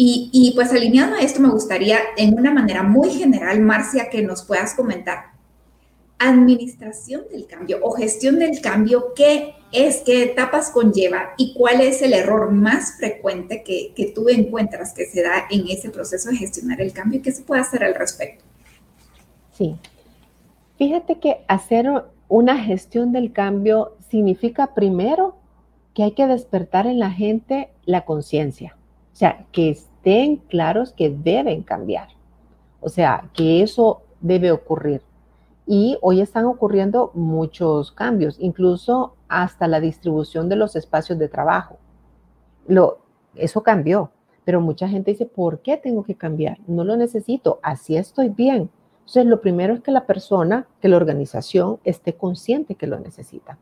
Y, 0.00 0.52
pues 0.54 0.70
alineado 0.70 1.16
a 1.16 1.22
esto, 1.22 1.40
me 1.40 1.50
gustaría 1.50 1.98
en 2.16 2.38
una 2.38 2.52
manera 2.52 2.84
muy 2.84 3.10
general, 3.10 3.58
Marcia, 3.58 4.08
que 4.08 4.22
nos 4.22 4.44
puedas 4.44 4.74
comentar 4.74 5.32
administración 6.20 7.22
del 7.32 7.48
cambio 7.48 7.80
o 7.82 7.90
gestión 7.94 8.38
del 8.38 8.60
cambio, 8.60 9.12
¿qué 9.16 9.54
es, 9.72 10.02
qué 10.06 10.22
etapas 10.22 10.70
conlleva 10.70 11.30
y 11.36 11.52
cuál 11.52 11.80
es 11.80 12.00
el 12.00 12.12
error 12.12 12.52
más 12.52 12.96
frecuente 12.96 13.64
que, 13.64 13.92
que 13.96 14.12
tú 14.12 14.28
encuentras 14.28 14.94
que 14.94 15.04
se 15.06 15.24
da 15.24 15.48
en 15.50 15.66
ese 15.66 15.90
proceso 15.90 16.30
de 16.30 16.36
gestionar 16.36 16.80
el 16.80 16.92
cambio 16.92 17.18
y 17.18 17.22
qué 17.22 17.32
se 17.32 17.42
puede 17.42 17.62
hacer 17.62 17.82
al 17.82 17.96
respecto? 17.96 18.44
Sí, 19.52 19.74
fíjate 20.76 21.18
que 21.18 21.38
hacer 21.48 21.88
una 22.28 22.56
gestión 22.62 23.10
del 23.10 23.32
cambio 23.32 23.96
significa 24.12 24.74
primero 24.74 25.34
que 25.92 26.04
hay 26.04 26.12
que 26.12 26.28
despertar 26.28 26.86
en 26.86 27.00
la 27.00 27.10
gente 27.10 27.70
la 27.84 28.04
conciencia, 28.04 28.77
sea, 29.18 29.44
que 29.50 29.70
estén 29.70 30.36
claros 30.36 30.92
que 30.92 31.10
deben 31.10 31.62
cambiar, 31.62 32.08
o 32.80 32.88
sea, 32.88 33.28
que 33.34 33.62
eso 33.62 34.02
debe 34.20 34.52
ocurrir. 34.52 35.02
Y 35.66 35.98
hoy 36.00 36.20
están 36.20 36.46
ocurriendo 36.46 37.10
muchos 37.14 37.90
cambios, 37.92 38.36
incluso 38.38 39.16
hasta 39.28 39.66
la 39.66 39.80
distribución 39.80 40.48
de 40.48 40.56
los 40.56 40.76
espacios 40.76 41.18
de 41.18 41.28
trabajo. 41.28 41.78
Lo, 42.68 43.00
eso 43.34 43.62
cambió, 43.62 44.10
pero 44.44 44.60
mucha 44.60 44.88
gente 44.88 45.10
dice, 45.10 45.26
¿por 45.26 45.60
qué 45.60 45.76
tengo 45.76 46.04
que 46.04 46.14
cambiar? 46.14 46.58
No 46.66 46.84
lo 46.84 46.96
necesito, 46.96 47.58
así 47.62 47.96
estoy 47.96 48.28
bien. 48.28 48.70
Entonces, 49.00 49.26
lo 49.26 49.40
primero 49.40 49.74
es 49.74 49.80
que 49.80 49.90
la 49.90 50.06
persona, 50.06 50.68
que 50.80 50.88
la 50.88 50.96
organización 50.96 51.80
esté 51.82 52.14
consciente 52.14 52.76
que 52.76 52.86
lo 52.86 53.00
necesita. 53.00 53.58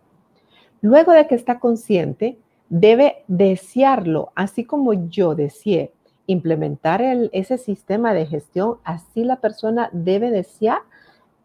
Luego 0.83 1.12
de 1.12 1.27
que 1.27 1.35
está 1.35 1.59
consciente, 1.59 2.38
debe 2.68 3.24
desearlo, 3.29 4.33
así 4.35 4.64
como 4.64 4.92
yo 4.92 5.35
deseé 5.35 5.92
implementar 6.26 7.02
ese 7.33 7.59
sistema 7.59 8.12
de 8.12 8.26
gestión, 8.26 8.79
así 8.85 9.24
la 9.24 9.37
persona 9.37 9.88
debe 9.92 10.31
desear 10.31 10.81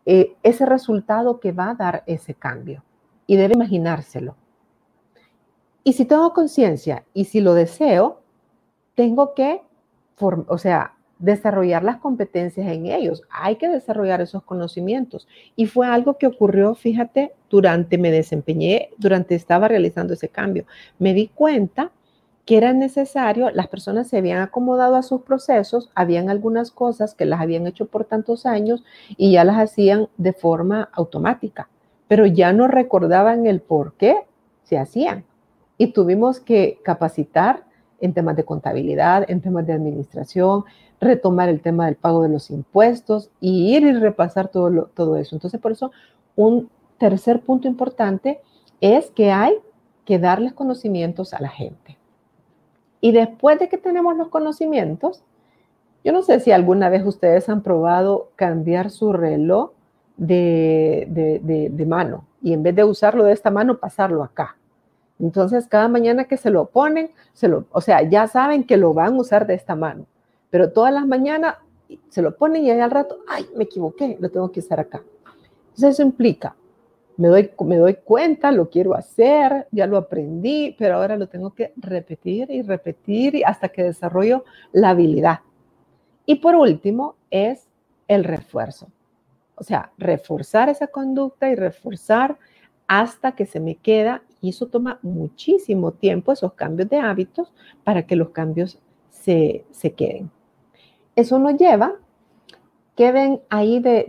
eh, 0.06 0.36
ese 0.42 0.66
resultado 0.66 1.40
que 1.40 1.52
va 1.52 1.72
a 1.72 1.76
dar 1.76 2.04
ese 2.08 2.34
cambio 2.34 2.84
y 3.28 3.36
debe 3.36 3.54
imaginárselo. 3.54 4.36
Y 5.84 5.94
si 5.94 6.06
tengo 6.06 6.34
conciencia 6.34 7.06
y 7.14 7.26
si 7.26 7.42
lo 7.42 7.54
deseo, 7.54 8.22
tengo 8.96 9.34
que, 9.34 9.62
o 10.20 10.58
sea, 10.58 10.96
desarrollar 11.22 11.84
las 11.84 11.98
competencias 11.98 12.68
en 12.68 12.88
ellos. 12.88 13.24
Hay 13.30 13.56
que 13.56 13.70
desarrollar 13.70 14.22
esos 14.22 14.44
conocimientos. 14.44 15.28
Y 15.56 15.68
fue 15.68 15.88
algo 15.88 16.18
que 16.18 16.28
ocurrió, 16.28 16.76
fíjate, 16.76 17.32
durante, 17.50 17.98
me 17.98 18.12
desempeñé, 18.12 18.90
durante 18.98 19.36
estaba 19.36 19.68
realizando 19.68 20.14
ese 20.14 20.30
cambio. 20.30 20.66
Me 21.00 21.14
di 21.14 21.28
cuenta 21.28 21.92
que 22.46 22.58
era 22.58 22.74
necesario, 22.74 23.52
las 23.52 23.68
personas 23.68 24.08
se 24.08 24.18
habían 24.18 24.42
acomodado 24.42 24.96
a 24.96 25.04
sus 25.04 25.22
procesos, 25.22 25.92
habían 25.94 26.30
algunas 26.30 26.72
cosas 26.72 27.14
que 27.14 27.26
las 27.26 27.40
habían 27.40 27.68
hecho 27.68 27.86
por 27.86 28.06
tantos 28.06 28.46
años 28.46 28.84
y 29.16 29.32
ya 29.32 29.44
las 29.44 29.58
hacían 29.58 30.10
de 30.18 30.34
forma 30.34 30.90
automática, 30.92 31.70
pero 32.08 32.26
ya 32.26 32.52
no 32.52 32.68
recordaban 32.68 33.46
el 33.46 33.62
por 33.62 33.94
qué 33.94 34.18
se 34.64 34.80
hacían. 34.80 35.24
Y 35.78 35.94
tuvimos 35.94 36.40
que 36.40 36.80
capacitar 36.84 37.64
en 38.02 38.14
temas 38.14 38.36
de 38.36 38.44
contabilidad, 38.44 39.30
en 39.30 39.42
temas 39.42 39.66
de 39.66 39.74
administración, 39.74 40.66
retomar 41.00 41.50
el 41.50 41.62
tema 41.62 41.86
del 41.86 41.96
pago 41.96 42.24
de 42.24 42.30
los 42.30 42.52
impuestos 42.52 43.30
y 43.40 43.76
ir 43.76 43.84
y 43.84 43.94
repasar 43.94 44.50
todo, 44.50 44.90
todo 44.94 45.16
eso. 45.16 45.36
Entonces, 45.36 45.60
por 45.60 45.72
eso, 45.72 45.92
un 46.36 46.70
tercer 46.98 47.42
punto 47.42 47.68
importante 47.68 48.42
es 48.82 49.10
que 49.12 49.32
hay 49.32 49.54
que 50.06 50.20
darles 50.20 50.54
conocimientos 50.54 51.34
a 51.34 51.42
la 51.42 51.50
gente. 51.50 51.98
Y 53.00 53.12
después 53.12 53.58
de 53.60 53.70
que 53.70 53.78
tenemos 53.78 54.16
los 54.16 54.30
conocimientos, 54.30 55.24
yo 56.04 56.12
no 56.14 56.22
sé 56.22 56.40
si 56.40 56.52
alguna 56.52 56.90
vez 56.90 57.06
ustedes 57.06 57.50
han 57.50 57.62
probado 57.62 58.30
cambiar 58.36 58.90
su 58.90 59.14
reloj 59.14 59.72
de, 60.18 61.86
mano 61.88 62.26
y 62.42 62.54
en 62.54 62.64
vez 62.64 62.76
de 62.76 62.84
usarlo 62.84 63.24
de 63.24 63.34
esta 63.34 63.52
mano, 63.52 63.78
pasarlo 63.78 64.24
acá. 64.24 64.56
Entonces, 65.22 65.68
cada 65.68 65.88
mañana 65.88 66.26
que 66.26 66.36
se 66.36 66.50
lo 66.50 66.66
ponen, 66.66 67.12
se 67.34 67.48
lo, 67.48 67.66
o 67.72 67.80
sea, 67.80 68.02
ya 68.02 68.28
saben 68.28 68.64
que 68.64 68.78
lo 68.78 68.94
van 68.94 69.14
a 69.14 69.20
usar 69.20 69.46
de 69.46 69.54
esta 69.54 69.76
mano, 69.76 70.06
pero 70.50 70.72
todas 70.72 70.94
las 70.94 71.06
mañanas 71.06 71.56
se 72.10 72.22
lo 72.22 72.36
ponen 72.36 72.64
y 72.64 72.72
ahí 72.72 72.80
al 72.80 72.92
rato, 72.92 73.20
ay, 73.28 73.46
me 73.56 73.66
equivoqué, 73.66 74.18
lo 74.20 74.30
tengo 74.30 74.52
que 74.52 74.62
usar 74.62 74.80
acá. 74.80 75.04
Entonces, 75.70 75.90
eso 75.94 76.02
implica, 76.02 76.56
me 77.18 77.28
doy, 77.28 77.52
me 77.66 77.78
doy 77.78 77.96
cuenta, 78.04 78.52
lo 78.52 78.70
quiero 78.70 78.96
hacer, 78.96 79.68
ya 79.72 79.86
lo 79.86 79.98
aprendí, 79.98 80.76
pero 80.78 80.96
ahora 80.96 81.16
lo 81.18 81.28
tengo 81.28 81.54
que 81.54 81.72
repetir 81.76 82.50
y 82.50 82.64
repetir 82.64 83.44
hasta 83.46 83.70
que 83.70 83.84
desarrollo 83.84 84.44
la 84.72 84.90
habilidad. 84.90 85.42
Y 86.26 86.36
por 86.36 86.56
último 86.56 87.16
es 87.30 87.68
el 88.08 88.24
refuerzo. 88.24 88.88
O 89.56 89.64
sea, 89.64 89.92
reforzar 89.98 90.70
esa 90.70 90.88
conducta 90.88 91.50
y 91.50 91.56
reforzar 91.56 92.38
hasta 92.88 93.34
que 93.34 93.46
se 93.46 93.60
me 93.60 93.76
queda. 93.76 94.24
Y 94.42 94.50
eso 94.50 94.68
toma 94.68 95.00
muchísimo 95.04 95.92
tiempo, 95.92 96.32
esos 96.32 96.54
cambios 96.54 96.90
de 96.90 96.98
hábitos, 96.98 97.54
para 97.84 98.06
que 98.08 98.16
los 98.16 98.30
cambios 98.30 98.80
se, 99.10 99.66
queden. 99.96 100.32
Eso 101.16 101.38
nos 101.38 101.56
lleva, 101.58 101.94
queden 102.96 103.42
ahí 103.50 103.80
de, 103.80 104.06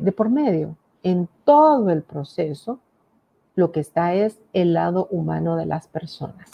de 0.00 0.12
por 0.12 0.28
medio, 0.28 0.76
en 1.02 1.28
todo 1.44 1.90
el 1.90 2.02
proceso, 2.02 2.80
lo 3.54 3.72
que 3.72 3.80
está 3.80 4.14
es 4.14 4.40
el 4.52 4.74
lado 4.74 5.06
humano 5.10 5.56
de 5.56 5.66
las 5.66 5.86
personas. 5.86 6.50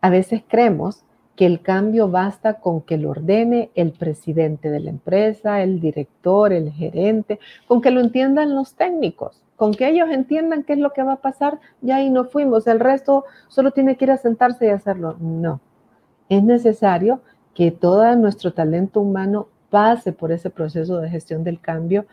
A 0.00 0.10
veces 0.10 0.42
creemos 0.46 1.02
que 1.36 1.46
el 1.46 1.60
cambio 1.60 2.08
basta 2.08 2.60
con 2.60 2.80
que 2.80 2.96
lo 2.96 3.10
ordene 3.10 3.70
el 3.74 3.92
presidente 3.92 4.70
de 4.70 4.80
la 4.80 4.90
empresa, 4.90 5.62
el 5.62 5.80
director, 5.80 6.52
el 6.52 6.72
gerente, 6.72 7.38
con 7.68 7.80
que 7.80 7.90
lo 7.90 8.00
entiendan 8.00 8.54
los 8.54 8.74
técnicos, 8.74 9.42
con 9.56 9.72
que 9.72 9.88
ellos 9.88 10.08
entiendan 10.10 10.62
qué 10.62 10.74
es 10.74 10.78
lo 10.78 10.92
que 10.92 11.02
va 11.02 11.14
a 11.14 11.22
pasar, 11.22 11.58
ya 11.80 11.96
ahí 11.96 12.10
no 12.10 12.24
fuimos, 12.24 12.66
el 12.66 12.80
resto 12.80 13.24
solo 13.48 13.70
tiene 13.72 13.96
que 13.96 14.04
ir 14.04 14.10
a 14.10 14.18
sentarse 14.18 14.66
y 14.66 14.70
hacerlo. 14.70 15.16
No, 15.18 15.60
es 16.28 16.42
necesario 16.42 17.20
que 17.54 17.70
todo 17.70 18.14
nuestro 18.16 18.52
talento 18.52 19.00
humano 19.00 19.48
pase 19.70 20.12
por 20.12 20.30
ese 20.30 20.50
proceso 20.50 20.98
de 20.98 21.08
gestión 21.08 21.42
del 21.42 21.60
cambio 21.60 22.06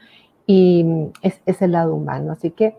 y 0.47 0.85
es, 1.21 1.61
el 1.61 1.73
lado 1.73 1.95
humano. 1.95 2.31
Así 2.31 2.51
que 2.51 2.75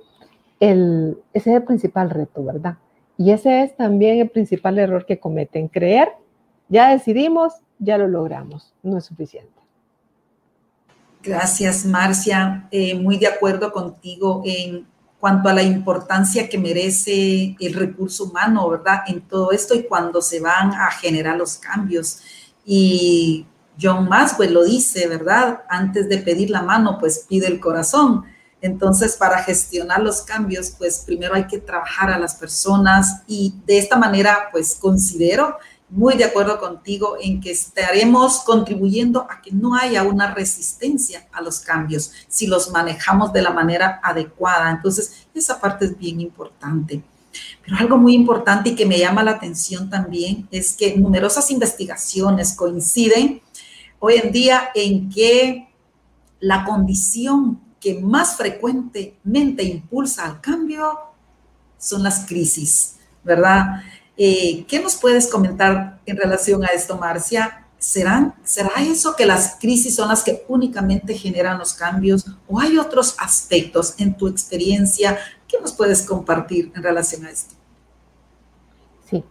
ese 0.61 1.17
es 1.35 1.47
el 1.47 1.63
principal 1.65 2.11
reto, 2.11 2.43
¿verdad? 2.45 2.79
Y 3.17 3.31
ese 3.31 3.63
es 3.63 3.77
también 3.77 4.19
el 4.19 4.31
principal 4.31 4.79
error 4.79 5.07
que 5.07 5.21
cometen, 5.21 5.69
creer 5.69 6.09
ya 6.69 6.91
decidimos, 6.91 7.55
ya 7.79 7.99
lo 7.99 8.09
logramos, 8.09 8.75
no 8.83 8.99
es 8.99 9.05
suficiente. 9.05 9.64
Gracias, 11.25 11.87
Marcia. 11.87 12.69
Eh, 12.71 12.95
muy 12.95 13.17
de 13.17 13.27
acuerdo 13.27 13.73
contigo 13.73 14.43
en 14.45 14.87
cuanto 15.19 15.49
a 15.49 15.55
la 15.55 15.63
importancia 15.63 16.51
que 16.51 16.59
merece 16.59 17.57
el 17.59 17.73
recurso 17.73 18.25
humano, 18.25 18.69
¿verdad? 18.69 19.05
En 19.07 19.23
todo 19.23 19.51
esto 19.51 19.75
y 19.75 19.85
cuando 19.85 20.21
se 20.21 20.41
van 20.41 20.75
a 20.75 20.91
generar 20.91 21.39
los 21.39 21.57
cambios. 21.57 22.19
Y 22.67 23.47
John 23.81 24.07
Maxwell 24.07 24.53
lo 24.53 24.65
dice, 24.65 25.07
¿verdad? 25.09 25.63
Antes 25.71 26.11
de 26.11 26.19
pedir 26.19 26.51
la 26.51 26.61
mano, 26.61 26.99
pues 27.01 27.25
pide 27.27 27.47
el 27.47 27.59
corazón. 27.59 28.25
Entonces, 28.61 29.17
para 29.17 29.43
gestionar 29.43 30.03
los 30.03 30.21
cambios, 30.23 30.75
pues 30.77 31.05
primero 31.07 31.35
hay 31.35 31.47
que 31.47 31.59
trabajar 31.59 32.11
a 32.11 32.19
las 32.19 32.35
personas 32.35 33.23
y 33.27 33.55
de 33.65 33.79
esta 33.79 33.97
manera, 33.97 34.49
pues 34.53 34.75
considero 34.75 35.57
muy 35.95 36.17
de 36.17 36.25
acuerdo 36.25 36.59
contigo 36.59 37.17
en 37.21 37.41
que 37.41 37.53
estaremos 37.53 38.41
contribuyendo 38.41 39.29
a 39.31 39.41
que 39.41 39.53
no 39.53 39.77
haya 39.77 40.03
una 40.03 40.35
resistencia 40.35 41.29
a 41.33 41.41
los 41.41 41.61
cambios 41.61 42.11
si 42.29 42.49
los 42.49 42.73
manejamos 42.73 43.33
de 43.33 43.43
la 43.43 43.53
manera 43.53 44.01
adecuada. 44.03 44.73
Entonces, 44.73 45.29
esa 45.33 45.61
parte 45.61 45.85
es 45.85 45.97
bien 45.97 46.21
importante. 46.21 47.01
Pero 47.65 47.77
algo 47.77 47.97
muy 47.97 48.13
importante 48.15 48.71
y 48.71 48.75
que 48.75 48.87
me 48.87 48.99
llama 48.99 49.23
la 49.23 49.33
atención 49.33 49.89
también 49.89 50.49
es 50.51 50.75
que 50.75 50.97
numerosas 50.97 51.51
investigaciones 51.53 52.55
coinciden 52.55 53.41
hoy 54.01 54.15
en 54.17 54.33
día 54.33 54.71
en 54.75 55.09
que 55.09 55.69
la 56.41 56.65
condición 56.65 57.61
que 57.81 58.01
más 58.01 58.37
frecuentemente 58.37 59.63
impulsa 59.63 60.25
al 60.25 60.41
cambio 60.41 60.99
son 61.79 62.03
las 62.03 62.27
crisis, 62.27 62.97
¿verdad? 63.23 63.83
Eh, 64.17 64.65
¿Qué 64.69 64.81
nos 64.81 64.97
puedes 64.97 65.27
comentar 65.27 65.99
en 66.07 66.17
relación 66.17 66.65
a 66.65 66.69
esto, 66.69 66.97
Marcia? 66.97 67.67
¿Serán, 67.79 68.35
¿Será 68.45 68.71
eso 68.81 69.15
que 69.17 69.27
las 69.27 69.57
crisis 69.61 69.97
son 69.97 70.09
las 70.09 70.23
que 70.23 70.45
únicamente 70.49 71.15
generan 71.15 71.59
los 71.59 71.75
cambios 71.75 72.25
o 72.49 72.59
hay 72.59 72.79
otros 72.79 73.17
aspectos 73.19 74.01
en 74.01 74.17
tu 74.17 74.29
experiencia 74.29 75.19
que 75.47 75.61
nos 75.61 75.73
puedes 75.73 76.03
compartir 76.03 76.73
en 76.75 76.83
relación 76.83 77.27
a 77.27 77.31
esto? 77.31 77.55
Sí, 79.11 79.23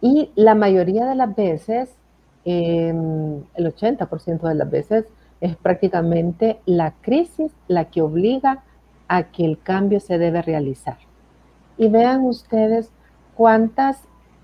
y 0.00 0.30
la 0.36 0.54
mayoría 0.54 1.06
de 1.06 1.14
las 1.14 1.34
veces, 1.34 1.88
em, 2.44 3.42
el 3.54 3.66
80% 3.66 4.46
de 4.46 4.54
las 4.54 4.70
veces, 4.70 5.06
es 5.40 5.56
prácticamente 5.56 6.60
la 6.66 6.92
crisis 7.00 7.50
la 7.66 7.86
que 7.86 8.02
obliga 8.02 8.62
a 9.08 9.24
que 9.32 9.44
el 9.44 9.60
cambio 9.60 9.98
se 10.00 10.18
debe 10.18 10.42
realizar. 10.42 10.98
Y 11.76 11.88
vean 11.88 12.24
ustedes 12.24 12.90
cuántas 13.36 13.98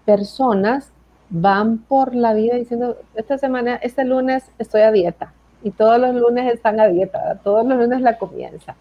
personas 0.05 0.91
van 1.31 1.79
por 1.79 2.15
la 2.15 2.35
vida 2.35 2.57
diciendo, 2.57 2.97
esta 3.15 3.39
semana, 3.39 3.77
este 3.77 4.05
lunes 4.05 4.51
estoy 4.59 4.83
a 4.83 4.91
dieta 4.91 5.33
y 5.63 5.71
todos 5.71 6.01
los 6.01 6.15
lunes 6.15 6.53
están 6.53 6.81
a 6.81 6.89
dieta, 6.89 7.39
todos 7.45 7.65
los 7.67 7.79
lunes 7.79 8.01
la 8.01 8.19
comienza. 8.19 8.77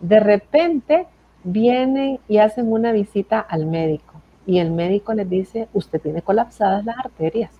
De 0.00 0.20
repente 0.20 1.06
vienen 1.44 2.18
y 2.28 2.38
hacen 2.38 2.72
una 2.72 2.92
visita 2.92 3.40
al 3.40 3.66
médico 3.66 4.14
y 4.46 4.58
el 4.58 4.70
médico 4.72 5.14
les 5.14 5.28
dice, 5.28 5.68
usted 5.72 6.00
tiene 6.00 6.22
colapsadas 6.22 6.84
las 6.84 6.98
arterias, 6.98 7.50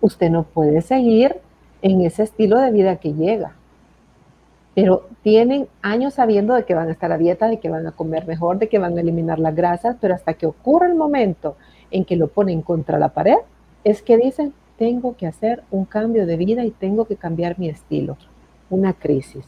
usted 0.00 0.30
no 0.30 0.44
puede 0.44 0.80
seguir 0.80 1.36
en 1.82 2.00
ese 2.02 2.22
estilo 2.22 2.58
de 2.58 2.70
vida 2.70 2.96
que 2.96 3.12
llega 3.12 3.54
pero 4.74 5.08
tienen 5.22 5.68
años 5.82 6.14
sabiendo 6.14 6.54
de 6.54 6.64
que 6.64 6.74
van 6.74 6.88
a 6.88 6.92
estar 6.92 7.12
a 7.12 7.18
dieta, 7.18 7.48
de 7.48 7.60
que 7.60 7.68
van 7.68 7.86
a 7.86 7.92
comer 7.92 8.26
mejor, 8.26 8.58
de 8.58 8.68
que 8.68 8.78
van 8.78 8.96
a 8.96 9.00
eliminar 9.00 9.38
las 9.38 9.54
grasas, 9.54 9.96
pero 10.00 10.14
hasta 10.14 10.34
que 10.34 10.46
ocurre 10.46 10.86
el 10.86 10.94
momento 10.94 11.56
en 11.90 12.04
que 12.04 12.16
lo 12.16 12.28
ponen 12.28 12.62
contra 12.62 12.98
la 12.98 13.10
pared, 13.10 13.36
es 13.84 14.02
que 14.02 14.16
dicen, 14.16 14.54
tengo 14.78 15.16
que 15.16 15.26
hacer 15.26 15.62
un 15.70 15.84
cambio 15.84 16.26
de 16.26 16.36
vida 16.36 16.64
y 16.64 16.70
tengo 16.70 17.04
que 17.04 17.16
cambiar 17.16 17.58
mi 17.58 17.68
estilo, 17.68 18.16
una 18.70 18.94
crisis. 18.94 19.44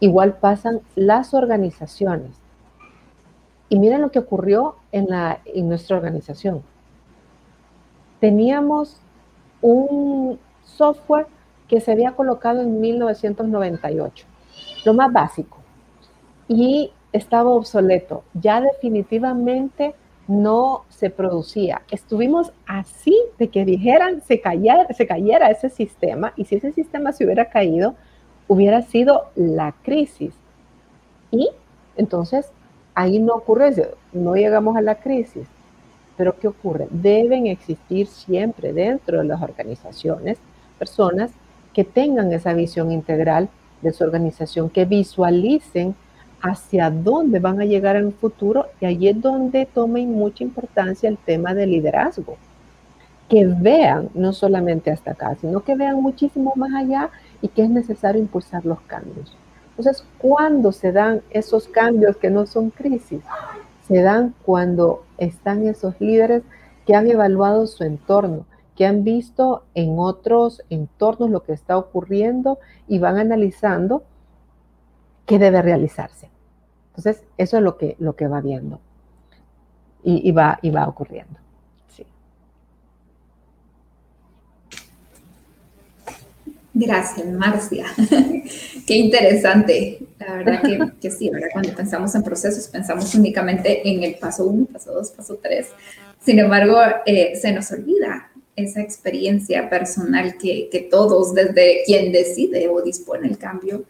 Igual 0.00 0.34
pasan 0.34 0.80
las 0.96 1.32
organizaciones. 1.32 2.36
Y 3.70 3.78
miren 3.78 4.02
lo 4.02 4.10
que 4.10 4.18
ocurrió 4.18 4.76
en, 4.90 5.06
nuestra 5.66 5.96
organización. 5.96 6.62
Teníamos 8.20 9.00
un 9.62 10.38
software 10.62 11.26
que 11.68 11.80
se 11.80 11.92
había 11.92 12.12
colocado 12.12 12.60
en 12.60 12.82
1998 12.82 14.26
lo 14.84 14.94
más 14.94 15.12
básico. 15.12 15.58
Y 16.48 16.92
estaba 17.12 17.50
obsoleto, 17.50 18.24
ya 18.34 18.60
definitivamente 18.60 19.94
no 20.28 20.84
se 20.88 21.10
producía. 21.10 21.82
Estuvimos 21.90 22.52
así 22.66 23.16
de 23.38 23.48
que 23.48 23.64
dijeran 23.64 24.22
se 24.22 24.40
cayera, 24.40 24.86
se 24.94 25.06
cayera 25.06 25.50
ese 25.50 25.68
sistema 25.68 26.32
y 26.36 26.44
si 26.44 26.56
ese 26.56 26.72
sistema 26.72 27.12
se 27.12 27.24
hubiera 27.24 27.46
caído, 27.46 27.94
hubiera 28.48 28.82
sido 28.82 29.30
la 29.34 29.74
crisis. 29.82 30.34
Y 31.30 31.50
entonces 31.96 32.50
ahí 32.94 33.18
no 33.18 33.34
ocurre, 33.34 33.72
no 34.12 34.34
llegamos 34.34 34.76
a 34.76 34.80
la 34.80 34.96
crisis. 34.96 35.46
Pero 36.16 36.38
¿qué 36.38 36.48
ocurre? 36.48 36.88
Deben 36.90 37.46
existir 37.46 38.06
siempre 38.06 38.72
dentro 38.72 39.18
de 39.18 39.24
las 39.24 39.42
organizaciones 39.42 40.38
personas 40.78 41.30
que 41.72 41.84
tengan 41.84 42.32
esa 42.32 42.52
visión 42.52 42.92
integral 42.92 43.48
de 43.82 43.92
su 43.92 44.04
organización, 44.04 44.70
que 44.70 44.84
visualicen 44.84 45.94
hacia 46.40 46.90
dónde 46.90 47.38
van 47.38 47.60
a 47.60 47.64
llegar 47.64 47.96
en 47.96 48.06
el 48.06 48.12
futuro 48.12 48.66
y 48.80 48.86
ahí 48.86 49.08
es 49.08 49.20
donde 49.20 49.66
tomen 49.66 50.12
mucha 50.12 50.42
importancia 50.42 51.08
el 51.08 51.16
tema 51.18 51.54
del 51.54 51.70
liderazgo. 51.70 52.36
Que 53.28 53.46
vean 53.46 54.10
no 54.14 54.32
solamente 54.32 54.90
hasta 54.90 55.12
acá, 55.12 55.36
sino 55.40 55.60
que 55.60 55.74
vean 55.74 56.02
muchísimo 56.02 56.52
más 56.56 56.74
allá 56.74 57.10
y 57.40 57.48
que 57.48 57.62
es 57.62 57.70
necesario 57.70 58.20
impulsar 58.20 58.66
los 58.66 58.80
cambios. 58.82 59.36
Entonces, 59.70 60.04
¿cuándo 60.18 60.72
se 60.72 60.92
dan 60.92 61.22
esos 61.30 61.66
cambios 61.68 62.16
que 62.16 62.28
no 62.28 62.46
son 62.46 62.70
crisis? 62.70 63.20
Se 63.88 64.02
dan 64.02 64.34
cuando 64.44 65.04
están 65.16 65.66
esos 65.66 65.98
líderes 66.00 66.42
que 66.86 66.94
han 66.94 67.08
evaluado 67.08 67.66
su 67.66 67.84
entorno, 67.84 68.44
que 68.76 68.86
han 68.86 69.04
visto 69.04 69.64
en 69.74 69.98
otros 69.98 70.62
entornos 70.70 71.30
lo 71.30 71.42
que 71.42 71.52
está 71.52 71.76
ocurriendo 71.76 72.58
y 72.88 72.98
van 72.98 73.18
analizando 73.18 74.02
qué 75.26 75.38
debe 75.38 75.62
realizarse. 75.62 76.30
Entonces, 76.88 77.24
eso 77.38 77.56
es 77.56 77.62
lo 77.62 77.78
que, 77.78 77.96
lo 77.98 78.16
que 78.16 78.28
va 78.28 78.40
viendo 78.40 78.80
y, 80.02 80.30
va, 80.32 80.58
y 80.62 80.70
va 80.70 80.88
ocurriendo. 80.88 81.38
Sí. 81.88 82.04
Gracias, 86.74 87.26
Marcia. 87.28 87.86
Qué 88.86 88.96
interesante. 88.96 90.06
La 90.18 90.36
verdad 90.36 90.62
que, 90.62 90.92
que 91.00 91.10
sí, 91.10 91.30
¿verdad? 91.30 91.48
cuando 91.52 91.74
pensamos 91.74 92.14
en 92.14 92.22
procesos, 92.22 92.68
pensamos 92.68 93.14
únicamente 93.14 93.88
en 93.88 94.02
el 94.02 94.16
paso 94.16 94.46
uno, 94.46 94.66
paso 94.66 94.92
dos, 94.92 95.10
paso 95.10 95.38
tres. 95.40 95.70
Sin 96.20 96.38
embargo, 96.38 96.76
eh, 97.06 97.36
se 97.36 97.52
nos 97.52 97.70
olvida 97.72 98.31
esa 98.56 98.80
experiencia 98.80 99.70
personal 99.70 100.36
que, 100.38 100.88
todos, 100.90 101.34
desde 101.34 101.82
quien 101.86 102.12
decide 102.12 102.68
o 102.68 102.82
dispone 102.82 103.28
el 103.28 103.38
cambio, 103.38 103.84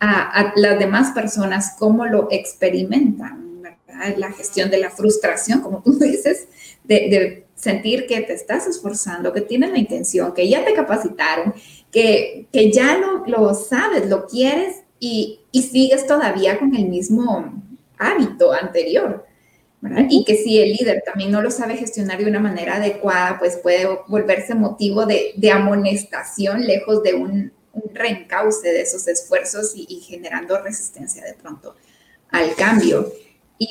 a, 0.00 0.52
las 0.56 0.78
demás 0.78 1.12
personas, 1.12 1.74
cómo 1.78 2.06
lo 2.06 2.28
experimentan. 2.30 3.46
La 4.16 4.30
gestión 4.30 4.70
de 4.70 4.78
la 4.78 4.90
frustración, 4.90 5.60
como 5.60 5.82
tú 5.82 5.92
dices, 5.98 6.48
de, 6.84 7.44
sentir 7.54 8.06
que 8.06 8.20
te 8.20 8.34
estás 8.34 8.68
esforzando, 8.68 9.32
que 9.32 9.40
tienes 9.40 9.72
la 9.72 9.78
intención, 9.78 10.32
que 10.32 10.48
ya 10.48 10.64
te 10.64 10.74
capacitaron, 10.74 11.52
que, 11.90 12.46
que 12.52 12.70
ya 12.70 12.96
lo, 12.98 13.26
lo, 13.26 13.52
sabes, 13.52 14.08
lo 14.08 14.26
quieres 14.26 14.84
y, 15.00 15.40
sigues 15.52 16.06
todavía 16.06 16.58
con 16.58 16.74
el 16.74 16.88
mismo 16.88 17.62
hábito 17.98 18.52
anterior. 18.52 19.26
¿Verdad? 19.80 20.06
Y 20.10 20.24
que 20.24 20.36
si 20.36 20.58
el 20.58 20.72
líder 20.72 21.02
también 21.04 21.30
no 21.30 21.40
lo 21.40 21.50
sabe 21.50 21.76
gestionar 21.76 22.18
de 22.18 22.26
una 22.26 22.40
manera 22.40 22.76
adecuada, 22.76 23.38
pues 23.38 23.56
puede 23.56 23.86
volverse 24.08 24.54
motivo 24.54 25.06
de, 25.06 25.32
de 25.36 25.50
amonestación 25.50 26.66
lejos 26.66 27.02
de 27.02 27.14
un, 27.14 27.52
un, 27.72 27.94
reencauce 27.94 28.68
de 28.68 28.80
esos 28.80 29.06
esfuerzos 29.06 29.72
y, 29.76 29.86
y 29.88 30.00
generando 30.00 30.60
resistencia 30.60 31.24
de 31.24 31.34
pronto 31.34 31.76
al 32.30 32.54
cambio. 32.56 33.12
Y 33.58 33.68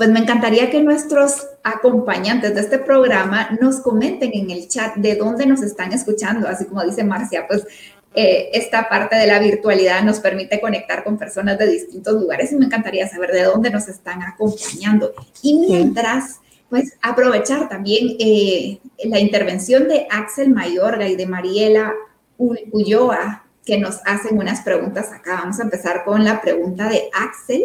pues 0.00 0.08
me 0.08 0.20
encantaría 0.20 0.70
que 0.70 0.82
nuestros 0.82 1.46
acompañantes 1.62 2.54
de 2.54 2.60
este 2.62 2.78
programa 2.78 3.50
nos 3.60 3.80
comenten 3.80 4.30
en 4.32 4.50
el 4.50 4.66
chat 4.66 4.96
de 4.96 5.14
dónde 5.14 5.44
nos 5.44 5.62
están 5.62 5.92
escuchando, 5.92 6.48
así 6.48 6.64
como 6.64 6.82
dice 6.82 7.04
Marcia, 7.04 7.46
pues 7.46 7.66
eh, 8.14 8.50
esta 8.54 8.88
parte 8.88 9.14
de 9.14 9.26
la 9.26 9.38
virtualidad 9.38 10.02
nos 10.02 10.18
permite 10.18 10.60
conectar 10.60 11.04
con 11.04 11.16
personas 11.16 11.58
de 11.58 11.68
distintos 11.68 12.20
lugares 12.20 12.50
y 12.50 12.56
me 12.56 12.66
encantaría 12.66 13.08
saber 13.08 13.30
de 13.30 13.44
dónde 13.44 13.70
nos 13.70 13.86
están 13.88 14.22
acompañando. 14.22 15.12
Y 15.42 15.58
mientras, 15.58 16.40
pues 16.68 16.96
aprovechar 17.02 17.68
también 17.68 18.16
eh, 18.18 18.80
la 19.04 19.20
intervención 19.20 19.86
de 19.86 20.08
Axel 20.10 20.50
Mayorga 20.50 21.08
y 21.08 21.14
de 21.14 21.26
Mariela 21.26 21.94
Ulloa, 22.36 23.44
que 23.64 23.78
nos 23.78 24.00
hacen 24.04 24.38
unas 24.38 24.62
preguntas 24.62 25.12
acá. 25.12 25.40
Vamos 25.42 25.60
a 25.60 25.64
empezar 25.64 26.04
con 26.04 26.24
la 26.24 26.40
pregunta 26.40 26.88
de 26.88 27.10
Axel, 27.12 27.64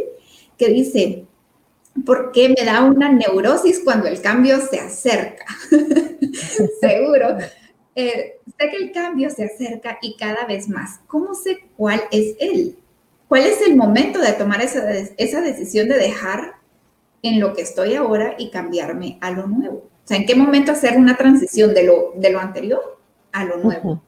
que 0.58 0.70
dice, 0.70 1.26
porque 2.06 2.50
me 2.50 2.66
da 2.66 2.84
una 2.84 3.12
neurosis 3.12 3.82
cuando 3.84 4.08
el 4.08 4.22
cambio 4.22 4.60
se 4.62 4.80
acerca. 4.80 5.46
Seguro. 6.80 7.38
Eh, 7.96 8.40
sé 8.46 8.70
que 8.70 8.78
el 8.78 8.92
cambio 8.92 9.30
se 9.30 9.46
acerca 9.46 9.98
y 10.02 10.18
cada 10.18 10.46
vez 10.46 10.68
más. 10.68 11.00
¿Cómo 11.08 11.34
sé 11.34 11.60
cuál 11.78 12.02
es 12.12 12.36
él? 12.40 12.78
¿Cuál 13.30 13.44
es 13.44 13.66
el 13.66 13.76
momento 13.76 14.20
de 14.20 14.34
tomar 14.34 14.62
esa, 14.62 14.84
esa 14.92 15.42
decisión 15.42 15.88
de 15.88 15.98
dejar 15.98 16.56
en 17.24 17.40
lo 17.40 17.54
que 17.54 17.62
estoy 17.62 17.96
ahora 17.96 18.36
y 18.38 18.50
cambiarme 18.50 19.18
a 19.22 19.32
lo 19.32 19.48
nuevo? 19.48 19.78
O 19.78 20.08
sea, 20.08 20.18
¿en 20.18 20.26
qué 20.26 20.36
momento 20.36 20.74
hacer 20.74 20.98
una 20.98 21.16
transición 21.16 21.74
de 21.74 21.84
lo, 21.84 22.12
de 22.16 22.32
lo 22.32 22.40
anterior 22.40 23.00
a 23.32 23.46
lo 23.46 23.58
nuevo? 23.58 24.02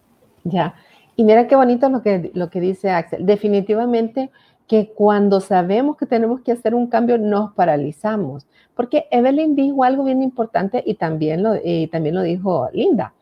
Ya. 0.44 0.76
Y 1.16 1.24
mira 1.24 1.48
qué 1.48 1.56
bonito 1.56 1.90
lo 1.90 2.04
que, 2.04 2.30
lo 2.34 2.50
que 2.50 2.60
dice 2.60 2.92
Axel. 2.92 3.26
Definitivamente 3.26 4.30
que 4.68 4.92
cuando 4.94 5.40
sabemos 5.40 5.98
que 5.98 6.06
tenemos 6.06 6.42
que 6.42 6.52
hacer 6.52 6.76
un 6.76 6.88
cambio 6.88 7.18
nos 7.18 7.54
paralizamos. 7.54 8.46
Porque 8.76 9.08
Evelyn 9.10 9.56
dijo 9.56 9.84
algo 9.84 10.04
bien 10.04 10.22
importante 10.22 10.84
y 10.86 10.96
también 10.96 11.42
lo, 11.42 11.54
también 11.90 12.14
lo 12.14 12.22
dijo 12.22 12.70
Linda, 12.74 13.14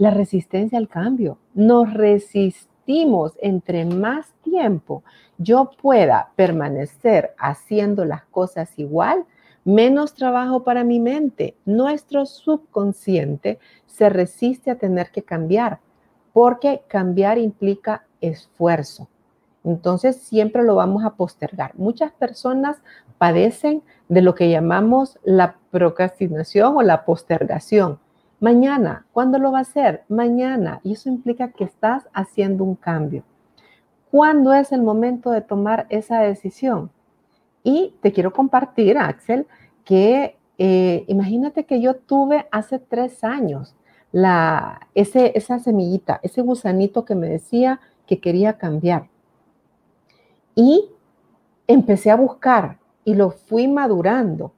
la 0.00 0.10
resistencia 0.10 0.78
al 0.78 0.88
cambio. 0.88 1.36
Nos 1.52 1.92
resistimos 1.92 3.34
entre 3.42 3.84
más 3.84 4.32
tiempo 4.42 5.04
yo 5.36 5.70
pueda 5.80 6.30
permanecer 6.36 7.34
haciendo 7.38 8.06
las 8.06 8.24
cosas 8.24 8.78
igual, 8.78 9.26
menos 9.62 10.14
trabajo 10.14 10.64
para 10.64 10.84
mi 10.84 11.00
mente. 11.00 11.54
Nuestro 11.66 12.24
subconsciente 12.24 13.58
se 13.86 14.08
resiste 14.08 14.70
a 14.70 14.76
tener 14.76 15.10
que 15.10 15.22
cambiar 15.22 15.80
porque 16.32 16.80
cambiar 16.88 17.36
implica 17.36 18.06
esfuerzo. 18.22 19.06
Entonces 19.64 20.16
siempre 20.16 20.62
lo 20.62 20.76
vamos 20.76 21.04
a 21.04 21.16
postergar. 21.16 21.72
Muchas 21.74 22.10
personas 22.12 22.78
padecen 23.18 23.82
de 24.08 24.22
lo 24.22 24.34
que 24.34 24.48
llamamos 24.48 25.18
la 25.24 25.56
procrastinación 25.70 26.74
o 26.78 26.80
la 26.80 27.04
postergación. 27.04 27.98
Mañana, 28.40 29.04
¿cuándo 29.12 29.38
lo 29.38 29.52
va 29.52 29.58
a 29.58 29.62
hacer? 29.62 30.04
Mañana. 30.08 30.80
Y 30.82 30.94
eso 30.94 31.10
implica 31.10 31.52
que 31.52 31.64
estás 31.64 32.08
haciendo 32.14 32.64
un 32.64 32.74
cambio. 32.74 33.22
¿Cuándo 34.10 34.54
es 34.54 34.72
el 34.72 34.82
momento 34.82 35.30
de 35.30 35.42
tomar 35.42 35.86
esa 35.90 36.20
decisión? 36.20 36.90
Y 37.62 37.94
te 38.00 38.12
quiero 38.12 38.32
compartir, 38.32 38.96
Axel, 38.96 39.46
que 39.84 40.38
eh, 40.56 41.04
imagínate 41.06 41.64
que 41.64 41.82
yo 41.82 41.96
tuve 41.96 42.46
hace 42.50 42.78
tres 42.78 43.22
años 43.22 43.76
la, 44.10 44.88
esa 44.94 45.58
semillita, 45.58 46.18
ese 46.22 46.40
gusanito 46.40 47.04
que 47.04 47.14
me 47.14 47.28
decía 47.28 47.80
que 48.06 48.20
quería 48.20 48.56
cambiar. 48.56 49.08
Y 50.54 50.88
empecé 51.66 52.10
a 52.10 52.16
buscar 52.16 52.78
y 53.04 53.14
lo 53.14 53.30
fui 53.30 53.68
madurando. 53.68 54.52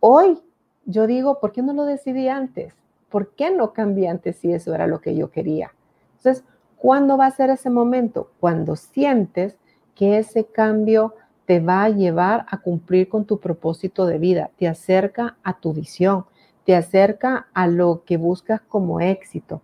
Hoy 0.00 0.38
yo 0.84 1.06
digo, 1.06 1.38
¿por 1.40 1.52
qué 1.52 1.62
no 1.62 1.72
lo 1.72 1.84
decidí 1.84 2.28
antes? 2.28 2.74
¿Por 3.10 3.34
qué 3.34 3.50
no 3.50 3.72
cambié 3.72 4.08
antes 4.08 4.36
si 4.36 4.52
eso 4.52 4.74
era 4.74 4.86
lo 4.86 5.00
que 5.00 5.14
yo 5.14 5.30
quería? 5.30 5.72
Entonces, 6.16 6.44
¿cuándo 6.76 7.16
va 7.16 7.26
a 7.26 7.30
ser 7.30 7.50
ese 7.50 7.68
momento? 7.68 8.30
Cuando 8.40 8.76
sientes 8.76 9.56
que 9.94 10.18
ese 10.18 10.44
cambio 10.46 11.14
te 11.44 11.60
va 11.60 11.82
a 11.84 11.88
llevar 11.88 12.46
a 12.48 12.58
cumplir 12.58 13.08
con 13.08 13.24
tu 13.24 13.40
propósito 13.40 14.06
de 14.06 14.18
vida, 14.18 14.50
te 14.56 14.68
acerca 14.68 15.36
a 15.42 15.58
tu 15.58 15.72
visión, 15.72 16.24
te 16.64 16.76
acerca 16.76 17.48
a 17.52 17.66
lo 17.66 18.04
que 18.04 18.16
buscas 18.16 18.60
como 18.60 19.00
éxito. 19.00 19.60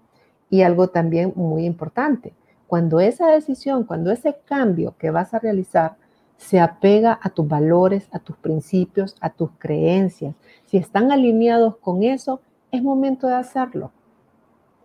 Y 0.51 0.63
algo 0.63 0.89
también 0.89 1.33
muy 1.37 1.65
importante, 1.65 2.35
cuando 2.67 2.99
esa 2.99 3.29
decisión, 3.29 3.85
cuando 3.85 4.11
ese 4.11 4.37
cambio 4.45 4.97
que 4.99 5.11
vas 5.11 5.33
a 5.33 5.39
realizar 5.39 5.97
se 6.37 6.61
apega 6.61 7.19
a 7.23 7.31
tus 7.31 7.47
valores, 7.47 8.09
a 8.13 8.19
tus 8.19 8.37
principios, 8.37 9.17
a 9.21 9.31
tus 9.31 9.51
creencias, 9.59 10.35
si 10.67 10.77
están 10.77 11.13
alineados 11.13 11.77
con 11.77 12.03
eso, 12.03 12.41
es 12.71 12.83
momento 12.83 13.27
de 13.27 13.35
hacerlo. 13.35 13.93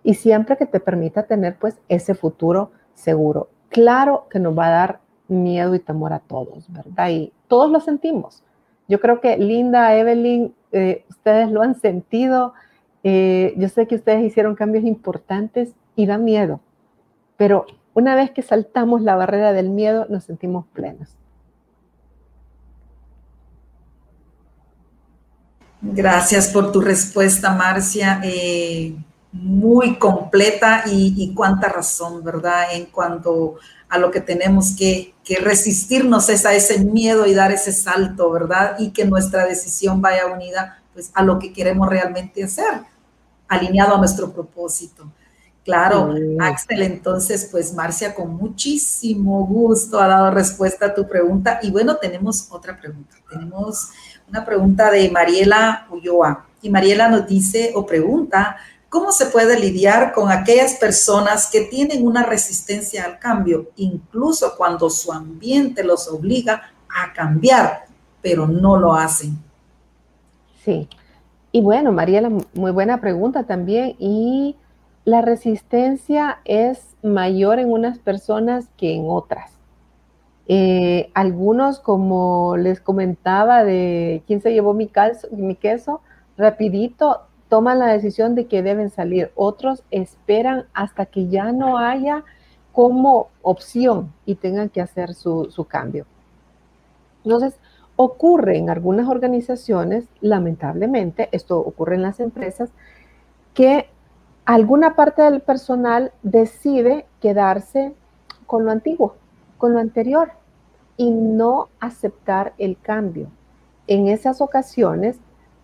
Y 0.03 0.15
siempre 0.15 0.57
que 0.57 0.65
te 0.65 0.79
permita 0.79 1.23
tener 1.23 1.57
pues 1.57 1.79
ese 1.89 2.15
futuro 2.15 2.71
seguro. 2.93 3.49
Claro 3.69 4.27
que 4.29 4.39
nos 4.39 4.57
va 4.57 4.67
a 4.67 4.71
dar 4.71 4.99
miedo 5.27 5.75
y 5.75 5.79
temor 5.79 6.13
a 6.13 6.19
todos, 6.19 6.71
¿verdad? 6.71 7.09
Y 7.09 7.31
todos 7.47 7.71
lo 7.71 7.79
sentimos. 7.79 8.43
Yo 8.87 8.99
creo 8.99 9.21
que 9.21 9.37
Linda, 9.37 9.95
Evelyn, 9.95 10.53
eh, 10.71 11.05
ustedes 11.09 11.51
lo 11.51 11.61
han 11.61 11.75
sentido. 11.75 12.53
Eh, 13.03 13.53
yo 13.57 13.69
sé 13.69 13.87
que 13.87 13.95
ustedes 13.95 14.23
hicieron 14.23 14.55
cambios 14.55 14.83
importantes 14.83 15.73
y 15.95 16.05
da 16.05 16.17
miedo 16.17 16.59
pero 17.41 17.65
una 17.95 18.13
vez 18.13 18.29
que 18.29 18.43
saltamos 18.43 19.01
la 19.01 19.15
barrera 19.15 19.51
del 19.51 19.71
miedo, 19.71 20.05
nos 20.09 20.25
sentimos 20.25 20.67
plenos. 20.73 21.17
Gracias 25.81 26.49
por 26.49 26.71
tu 26.71 26.79
respuesta, 26.79 27.51
Marcia. 27.53 28.21
Eh, 28.23 28.95
muy 29.31 29.97
completa 29.97 30.83
y, 30.85 31.33
cuánta 31.33 31.69
razón, 31.69 32.23
¿verdad? 32.23 32.73
En 32.73 32.85
cuanto 32.85 33.55
a 33.89 33.97
lo 33.97 34.11
que 34.11 34.21
tenemos 34.21 34.75
que, 34.77 35.13
que, 35.23 35.37
resistirnos 35.37 36.29
es 36.29 36.45
a 36.45 36.53
ese 36.53 36.83
miedo 36.83 37.25
y 37.25 37.33
dar 37.33 37.51
ese 37.51 37.71
salto, 37.71 38.29
¿verdad? 38.29 38.75
Y 38.79 38.91
que 38.91 39.05
nuestra 39.05 39.45
decisión 39.45 40.01
vaya 40.01 40.27
unida 40.27 40.81
pues, 40.93 41.11
a 41.13 41.23
lo 41.23 41.39
que 41.39 41.53
queremos 41.53 41.87
realmente 41.87 42.43
hacer, 42.43 42.83
alineado 43.47 43.95
a 43.95 43.99
nuestro 43.99 44.31
propósito. 44.31 45.11
Claro, 45.63 46.15
Axel, 46.39 46.81
entonces, 46.81 47.47
pues 47.51 47.73
Marcia, 47.73 48.15
con 48.15 48.35
muchísimo 48.35 49.45
gusto 49.45 49.99
ha 49.99 50.07
dado 50.07 50.31
respuesta 50.31 50.87
a 50.87 50.93
tu 50.95 51.07
pregunta. 51.07 51.59
Y 51.61 51.69
bueno, 51.69 51.97
tenemos 51.97 52.47
otra 52.49 52.79
pregunta. 52.79 53.15
Tenemos 53.29 53.89
una 54.31 54.45
pregunta 54.45 54.89
de 54.89 55.11
Mariela 55.11 55.85
Ulloa. 55.89 56.45
Y 56.61 56.69
Mariela 56.69 57.09
nos 57.09 57.27
dice 57.27 57.73
o 57.75 57.85
pregunta, 57.85 58.55
¿cómo 58.87 59.11
se 59.11 59.25
puede 59.25 59.59
lidiar 59.59 60.13
con 60.13 60.31
aquellas 60.31 60.75
personas 60.75 61.49
que 61.51 61.61
tienen 61.61 62.05
una 62.05 62.23
resistencia 62.23 63.03
al 63.03 63.19
cambio, 63.19 63.71
incluso 63.75 64.55
cuando 64.55 64.89
su 64.89 65.11
ambiente 65.11 65.83
los 65.83 66.07
obliga 66.07 66.71
a 66.87 67.11
cambiar, 67.11 67.85
pero 68.21 68.47
no 68.47 68.77
lo 68.77 68.93
hacen? 68.93 69.37
Sí, 70.63 70.87
Y 71.51 71.59
bueno, 71.59 71.91
Mariela, 71.91 72.29
muy 72.53 72.71
buena 72.71 73.01
pregunta 73.01 73.43
también. 73.43 73.97
Y 73.99 74.55
la 75.03 75.21
resistencia 75.21 76.39
es 76.45 76.95
mayor 77.03 77.59
en 77.59 77.69
unas 77.69 77.99
personas 77.99 78.67
que 78.77 78.95
en 78.95 79.03
otras. 79.07 79.51
Eh, 80.53 81.09
algunos, 81.13 81.79
como 81.79 82.57
les 82.57 82.81
comentaba, 82.81 83.63
de 83.63 84.21
quién 84.27 84.41
se 84.41 84.51
llevó 84.51 84.73
mi, 84.73 84.87
calzo, 84.87 85.29
mi 85.31 85.55
queso, 85.55 86.01
rapidito 86.35 87.21
toman 87.47 87.79
la 87.79 87.87
decisión 87.87 88.35
de 88.35 88.47
que 88.47 88.61
deben 88.61 88.89
salir. 88.89 89.31
Otros 89.35 89.85
esperan 89.91 90.65
hasta 90.73 91.05
que 91.05 91.29
ya 91.29 91.53
no 91.53 91.77
haya 91.77 92.25
como 92.73 93.29
opción 93.43 94.11
y 94.25 94.35
tengan 94.35 94.67
que 94.67 94.81
hacer 94.81 95.13
su, 95.13 95.45
su 95.51 95.63
cambio. 95.63 96.05
Entonces, 97.23 97.57
ocurre 97.95 98.57
en 98.57 98.69
algunas 98.69 99.07
organizaciones, 99.07 100.03
lamentablemente, 100.19 101.29
esto 101.31 101.59
ocurre 101.59 101.95
en 101.95 102.01
las 102.01 102.19
empresas, 102.19 102.71
que 103.53 103.87
alguna 104.43 104.97
parte 104.97 105.21
del 105.21 105.39
personal 105.39 106.11
decide 106.23 107.05
quedarse 107.21 107.93
con 108.45 108.65
lo 108.65 108.71
antiguo, 108.71 109.15
con 109.57 109.71
lo 109.71 109.79
anterior 109.79 110.40
y 111.01 111.09
no 111.09 111.69
aceptar 111.79 112.53
el 112.59 112.77
cambio. 112.79 113.31
En 113.87 114.07
esas 114.07 114.39
ocasiones 114.39 115.19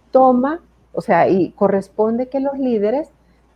toma, 0.10 0.62
o 0.94 1.02
sea, 1.02 1.30
y 1.30 1.52
corresponde 1.52 2.28
que 2.28 2.40
los 2.40 2.58
líderes 2.58 3.12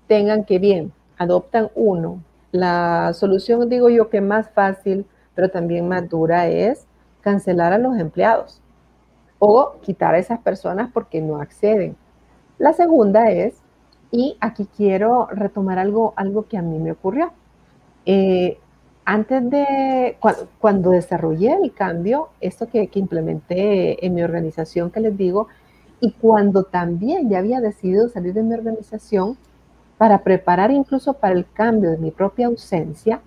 tengan 0.06 0.46
que 0.46 0.60
bien, 0.60 0.94
adoptan 1.18 1.72
uno. 1.74 2.22
La 2.52 3.14
solución, 3.16 3.68
digo 3.68 3.90
yo, 3.90 4.12
que 4.12 4.22
más 4.22 4.52
fácil, 4.52 5.08
pero 5.34 5.50
también 5.50 5.88
más 5.88 6.08
dura 6.08 6.48
es 6.50 6.86
cancelar 7.22 7.74
a 7.74 7.80
los 7.80 7.98
empleados 7.98 8.62
o 9.40 9.78
quitar 9.82 10.14
a 10.14 10.20
esas 10.20 10.38
personas 10.38 10.92
porque 10.94 11.20
no 11.20 11.42
acceden. 11.42 11.96
La 12.60 12.74
segunda 12.74 13.32
es 13.32 13.56
y 14.12 14.38
aquí 14.40 14.68
quiero 14.78 15.30
retomar 15.32 15.80
algo, 15.80 16.14
algo 16.16 16.46
que 16.48 16.60
a 16.60 16.62
mí 16.62 16.78
me 16.78 16.92
ocurrió. 16.92 17.34
Eh, 18.06 18.60
antes 19.14 19.50
de, 19.50 20.18
cuando, 20.60 20.92
desarrollé 20.92 21.54
el 21.62 21.74
cambio, 21.74 22.30
esto 22.40 22.68
que, 22.68 22.88
que, 22.88 23.00
implementé 23.00 24.06
en 24.06 24.14
mi 24.14 24.24
organización 24.24 24.90
que 24.90 25.02
les 25.02 25.18
digo, 25.18 25.48
y 26.00 26.14
cuando 26.14 26.64
también 26.64 27.30
ya 27.30 27.40
había 27.40 27.60
decidido 27.60 28.08
salir 28.08 28.34
de 28.34 28.44
mi 28.44 28.54
organización 28.54 29.38
para 29.98 30.20
preparar 30.20 30.72
incluso 30.72 31.14
para 31.14 31.36
el 31.36 31.46
cambio 31.52 31.92
de 31.92 31.98
mi 31.98 32.12
propia 32.12 32.48
ausencia, 32.48 33.20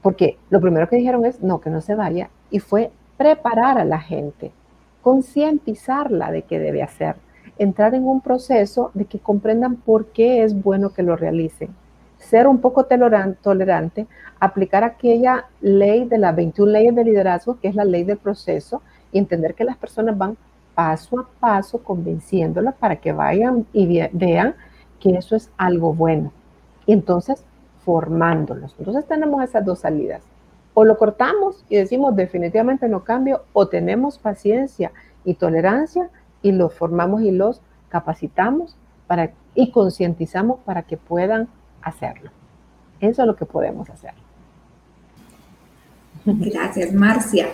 porque 0.00 0.38
lo 0.48 0.60
primero 0.60 0.88
que 0.88 0.96
dijeron 0.96 1.26
es, 1.26 1.42
no, 1.42 1.60
que 1.60 1.68
no 1.68 1.82
se 1.82 1.94
vaya, 1.94 2.30
y 2.50 2.60
fue 2.60 2.90
preparar 3.18 3.76
a 3.78 3.84
la 3.84 4.00
gente, 4.00 4.52
concientizarla 5.02 6.30
de 6.30 6.42
qué 6.42 6.58
debe 6.58 6.82
hacer 6.82 7.16
entrar 7.58 7.94
en 7.94 8.04
un 8.04 8.20
proceso 8.20 8.90
de 8.94 9.04
que 9.04 9.18
comprendan 9.18 9.76
por 9.76 10.06
qué 10.06 10.42
es 10.42 10.60
bueno 10.60 10.90
que 10.90 11.02
lo 11.02 11.14
realicen. 11.14 11.74
Ser 12.28 12.46
un 12.46 12.58
poco 12.58 12.86
tolerante, 12.86 14.06
aplicar 14.40 14.82
aquella 14.84 15.46
ley 15.60 16.06
de 16.06 16.18
las 16.18 16.34
21 16.34 16.72
leyes 16.72 16.94
de 16.94 17.04
liderazgo, 17.04 17.60
que 17.60 17.68
es 17.68 17.74
la 17.74 17.84
ley 17.84 18.04
del 18.04 18.18
proceso, 18.18 18.82
y 19.12 19.18
entender 19.18 19.54
que 19.54 19.64
las 19.64 19.76
personas 19.76 20.16
van 20.16 20.36
paso 20.74 21.20
a 21.20 21.28
paso 21.38 21.82
convenciéndolas 21.82 22.74
para 22.74 22.96
que 22.96 23.12
vayan 23.12 23.66
y 23.72 24.08
vean 24.12 24.54
que 25.00 25.10
eso 25.10 25.36
es 25.36 25.50
algo 25.56 25.92
bueno. 25.94 26.32
Y 26.86 26.92
entonces 26.92 27.44
formándolos. 27.84 28.74
Entonces 28.78 29.06
tenemos 29.06 29.44
esas 29.44 29.64
dos 29.64 29.80
salidas. 29.80 30.22
O 30.72 30.84
lo 30.84 30.96
cortamos 30.96 31.64
y 31.68 31.76
decimos 31.76 32.16
definitivamente 32.16 32.88
no 32.88 33.04
cambio, 33.04 33.44
o 33.52 33.68
tenemos 33.68 34.18
paciencia 34.18 34.92
y 35.24 35.34
tolerancia 35.34 36.10
y 36.42 36.52
los 36.52 36.74
formamos 36.74 37.22
y 37.22 37.30
los 37.30 37.60
capacitamos 37.88 38.76
para, 39.06 39.30
y 39.54 39.70
concientizamos 39.70 40.58
para 40.64 40.82
que 40.82 40.96
puedan 40.96 41.48
hacerlo. 41.84 42.30
Eso 43.00 43.22
es 43.22 43.26
lo 43.26 43.36
que 43.36 43.46
podemos 43.46 43.88
hacer. 43.90 44.12
Gracias, 46.24 46.92
Marcia. 46.92 47.48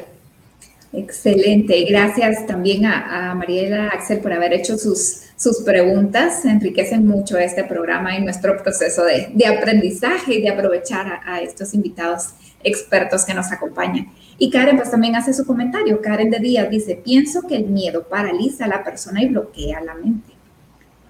Excelente. 0.93 1.85
Gracias 1.85 2.47
también 2.47 2.85
a, 2.85 3.35
Mariela 3.35 3.89
Axel 3.89 4.21
por 4.21 4.33
haber 4.33 4.53
hecho 4.53 4.77
sus, 4.77 5.23
sus 5.37 5.63
preguntas. 5.63 6.45
Enriquecen 6.45 7.07
mucho 7.07 7.39
este 7.39 7.65
programa 7.65 8.17
y 8.17 8.23
nuestro 8.23 8.61
proceso 8.63 9.05
de, 9.05 9.47
aprendizaje 9.47 10.35
y 10.35 10.43
de 10.43 10.49
aprovechar 10.51 11.07
a, 11.07 11.35
a 11.35 11.41
estos 11.41 11.75
invitados 11.75 12.31
expertos 12.63 13.25
que 13.25 13.35
nos 13.35 13.51
acompañan. 13.53 14.09
Y 14.39 14.51
Karen 14.51 14.77
pues 14.77 14.91
también 14.91 15.17
hace 15.17 15.33
su 15.33 15.45
comentario. 15.47 16.01
Karen 16.01 16.31
de 16.31 16.39
Díaz 16.39 16.71
dice, 16.71 16.97
pienso 16.97 17.43
que 17.43 17.57
el 17.57 17.67
miedo 17.67 18.09
paraliza 18.09 18.65
a 18.65 18.69
la 18.69 18.83
persona 18.83 19.23
y 19.23 19.29
bloquea 19.29 19.81
la 19.81 19.95
mente. 19.95 20.30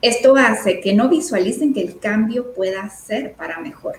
Esto 0.02 0.36
hace 0.36 0.80
que 0.80 0.94
no 0.94 1.08
visualicen 1.08 1.74
que 1.74 1.82
el 1.82 1.98
cambio 1.98 2.52
pueda 2.54 2.88
ser 2.90 3.34
para 3.34 3.60
mejor 3.60 3.96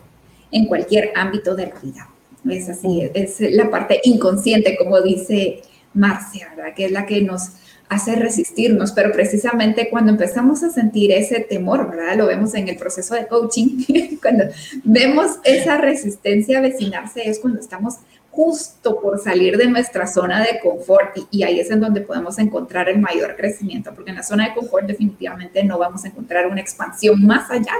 en 0.52 0.66
cualquier 0.66 1.12
ámbito 1.16 1.56
de 1.56 1.68
la 1.68 1.80
vida. 1.80 2.10
Es 2.50 2.70
así, 2.70 3.10
es 3.14 3.40
la 3.40 3.70
parte 3.70 4.02
inconsciente, 4.04 4.76
como 4.76 5.00
dice 5.02 5.62
Marcia, 5.94 6.54
¿verdad? 6.56 6.74
Que 6.74 6.86
es 6.86 6.92
la 6.92 7.06
que 7.06 7.22
nos 7.22 7.52
hace 7.92 8.16
resistirnos, 8.16 8.94
pero 8.94 9.12
precisamente 9.12 9.90
cuando 9.90 10.14
empezamos 10.14 10.64
a 10.64 10.70
sentir 10.70 11.12
ese 11.12 11.42
temor, 11.42 11.90
¿verdad? 11.90 12.16
Lo 12.16 12.28
vemos 12.28 12.56
en 12.56 12.70
el 12.70 12.78
proceso 12.78 13.16
de 13.16 13.28
coaching, 13.28 14.18
cuando 14.22 14.46
vemos 14.86 15.40
esa 15.44 15.78
resistencia 15.78 16.60
a 16.60 16.62
vecinarse 16.62 17.30
es 17.30 17.40
cuando 17.40 17.60
estamos 17.60 17.96
justo 18.32 19.00
por 19.02 19.20
salir 19.20 19.58
de 19.58 19.68
nuestra 19.68 20.08
zona 20.08 20.42
de 20.42 20.60
confort 20.62 21.18
y, 21.30 21.44
ahí 21.44 21.60
es 21.60 21.70
en 21.70 21.82
donde 21.82 22.02
podemos 22.02 22.40
encontrar 22.40 22.88
el 22.88 22.98
mayor 23.00 23.36
crecimiento, 23.36 23.94
porque 23.94 24.12
en 24.12 24.16
la 24.16 24.24
zona 24.24 24.48
de 24.48 24.56
confort 24.56 24.86
definitivamente 24.88 25.64
no 25.64 25.78
vamos 25.78 26.06
a 26.06 26.08
encontrar 26.08 26.48
una 26.48 26.62
expansión 26.62 27.26
más 27.26 27.52
allá 27.52 27.74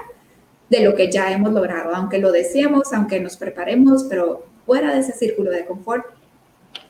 de 0.70 0.84
lo 0.84 0.94
que 0.94 1.10
ya 1.10 1.32
hemos 1.32 1.54
logrado, 1.54 1.96
aunque 1.96 2.18
lo 2.18 2.32
deseemos, 2.32 2.92
aunque 2.94 3.20
nos 3.20 3.38
preparemos, 3.38 4.06
pero 4.10 4.46
fuera 4.66 4.94
de 4.94 5.00
ese 5.00 5.14
círculo 5.14 5.52
de 5.52 5.66
confort, 5.66 6.06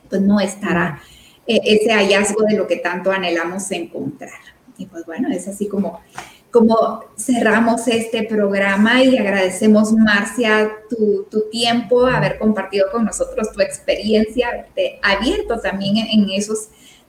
pues 0.09 0.22
no 0.22 0.39
estará 0.39 0.99
e, 1.45 1.59
ese 1.64 1.93
hallazgo 1.93 2.43
de 2.43 2.57
lo 2.57 2.68
que 2.68 2.78
tanto 2.78 3.12
anhelamos 3.12 3.72
encontrar. 3.72 4.39
Y 4.78 4.88
pues 4.88 5.05
bueno, 5.05 5.30
es 5.32 5.47
así 5.47 5.68
como, 5.68 6.01
como 6.52 7.06
cerramos 7.18 7.88
este 7.88 8.24
programa 8.24 9.02
y 9.04 9.18
agradecemos, 9.18 9.93
Marcia, 9.93 10.72
tu, 10.89 11.24
tu 11.32 11.49
tiempo, 11.49 12.06
haber 12.06 12.38
compartido 12.38 12.88
con 12.91 13.06
nosotros 13.06 13.52
tu 13.54 13.62
experiencia, 13.62 14.49
haberte 14.49 14.99
abierto 15.02 15.60
también 15.60 15.97
en, 15.97 16.30
esos 16.30 16.68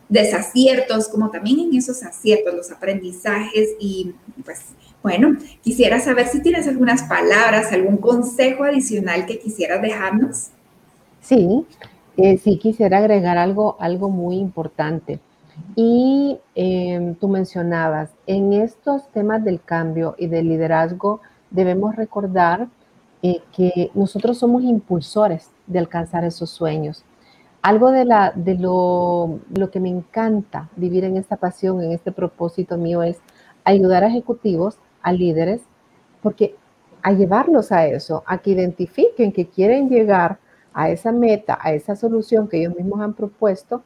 desaciertos, 0.09 1.09
como 1.09 1.31
también 1.31 1.59
en 1.59 1.75
esos 1.77 2.03
aciertos, 2.05 2.55
los 2.55 2.71
aprendizajes 2.71 3.71
y 3.81 4.15
pues 4.45 4.61
bueno, 5.03 5.37
quisiera 5.63 5.99
saber 5.99 6.29
si 6.29 6.41
tienes 6.41 6.69
algunas 6.69 7.03
palabras, 7.03 7.73
algún 7.73 7.97
consejo 7.97 8.63
adicional 8.63 9.27
que 9.27 9.41
quisieras 9.41 9.83
dejarnos. 9.83 10.51
Sí, 11.21 11.67
eh, 12.17 12.39
sí 12.39 12.59
quisiera 12.59 12.99
agregar 12.99 13.37
algo, 13.37 13.77
algo 13.81 14.09
muy 14.09 14.37
importante. 14.37 15.19
Y 15.75 16.39
em, 16.55 17.15
tú 17.15 17.29
mencionabas, 17.29 18.11
en 18.27 18.53
estos 18.53 19.09
temas 19.09 19.45
del 19.45 19.63
cambio 19.63 20.15
y 20.19 20.27
del 20.27 20.49
liderazgo, 20.49 21.21
debemos 21.51 21.97
recordar 21.97 22.69
eh, 23.23 23.41
que 23.55 23.91
nosotros 23.95 24.39
somos 24.39 24.63
impulsores 24.63 25.51
de 25.67 25.79
alcanzar 25.79 26.25
esos 26.25 26.51
sueños. 26.51 27.05
Algo 27.63 27.93
de, 27.93 28.05
la, 28.05 28.33
de 28.35 28.57
lo, 28.57 29.39
lo 29.55 29.71
que 29.71 29.79
me 29.79 29.89
encanta 29.89 30.69
vivir 30.75 31.05
en 31.05 31.17
esta 31.17 31.37
pasión, 31.37 31.81
en 31.83 31.93
este 31.93 32.11
propósito 32.11 32.77
mío, 32.77 33.03
es 33.03 33.19
ayudar 33.65 34.03
a 34.03 34.09
ejecutivos, 34.09 34.79
a 35.03 35.13
líderes, 35.13 35.63
porque 36.23 36.57
a 37.03 37.13
llevarlos 37.13 37.73
a 37.73 37.87
eso, 37.87 38.23
a 38.27 38.39
que 38.39 38.51
identifiquen 38.51 39.33
que 39.33 39.49
quieren 39.49 39.89
llegar 39.89 40.39
a 40.73 40.91
esa 40.91 41.13
meta, 41.13 41.59
a 41.61 41.73
esa 41.73 41.95
solución 41.97 42.49
que 42.49 42.59
ellos 42.59 42.75
mismos 42.75 43.01
han 43.01 43.15
propuesto, 43.15 43.83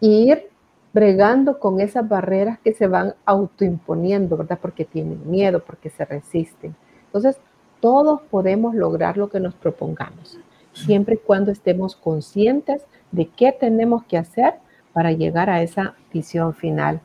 e 0.00 0.06
ir 0.06 0.49
bregando 0.92 1.58
con 1.58 1.80
esas 1.80 2.08
barreras 2.08 2.58
que 2.60 2.72
se 2.72 2.86
van 2.86 3.14
autoimponiendo, 3.24 4.36
¿verdad? 4.36 4.58
Porque 4.60 4.84
tienen 4.84 5.30
miedo, 5.30 5.62
porque 5.64 5.90
se 5.90 6.04
resisten. 6.04 6.74
Entonces, 7.06 7.38
todos 7.80 8.20
podemos 8.22 8.74
lograr 8.74 9.16
lo 9.16 9.30
que 9.30 9.40
nos 9.40 9.54
propongamos, 9.54 10.38
siempre 10.72 11.14
y 11.14 11.18
cuando 11.18 11.50
estemos 11.50 11.96
conscientes 11.96 12.82
de 13.10 13.26
qué 13.28 13.52
tenemos 13.52 14.04
que 14.04 14.18
hacer 14.18 14.54
para 14.92 15.12
llegar 15.12 15.48
a 15.50 15.62
esa 15.62 15.94
visión 16.12 16.54
final. 16.54 17.00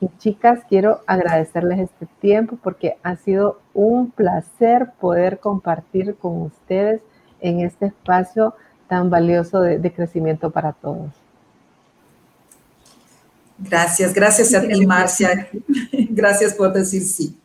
Y 0.00 0.08
chicas, 0.18 0.60
quiero 0.68 1.00
agradecerles 1.06 1.80
este 1.80 2.06
tiempo 2.20 2.56
porque 2.62 2.98
ha 3.02 3.16
sido 3.16 3.60
un 3.74 4.10
placer 4.10 4.92
poder 5.00 5.40
compartir 5.40 6.14
con 6.16 6.42
ustedes 6.42 7.02
en 7.40 7.60
este 7.60 7.86
espacio 7.86 8.54
tan 8.86 9.10
valioso 9.10 9.60
de, 9.60 9.92
crecimiento 9.92 10.50
para 10.50 10.72
todos. 10.72 11.10
Gracias, 13.58 14.14
gracias 14.14 14.54
a 14.54 14.60
ti, 14.60 14.86
Marcia. 14.86 15.48
Gracias 16.10 16.54
por 16.54 16.72
decir 16.72 17.02
sí. 17.02 17.36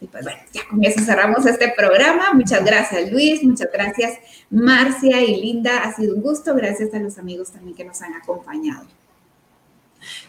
Y 0.00 0.06
pues 0.06 0.24
bueno, 0.24 0.40
ya 0.52 0.62
con 0.68 0.82
eso 0.82 1.00
cerramos 1.04 1.46
este 1.46 1.72
programa. 1.76 2.32
Muchas 2.32 2.64
gracias, 2.64 3.10
Luis. 3.12 3.42
Muchas 3.44 3.68
gracias, 3.72 4.18
Marcia 4.48 5.20
y 5.22 5.40
Linda. 5.40 5.78
Ha 5.84 5.94
sido 5.94 6.16
un 6.16 6.22
gusto. 6.22 6.54
Gracias 6.54 6.92
a 6.94 6.98
los 6.98 7.18
amigos 7.18 7.50
también 7.50 7.76
que 7.76 7.84
nos 7.84 8.00
han 8.00 8.14
acompañado. 8.14 8.86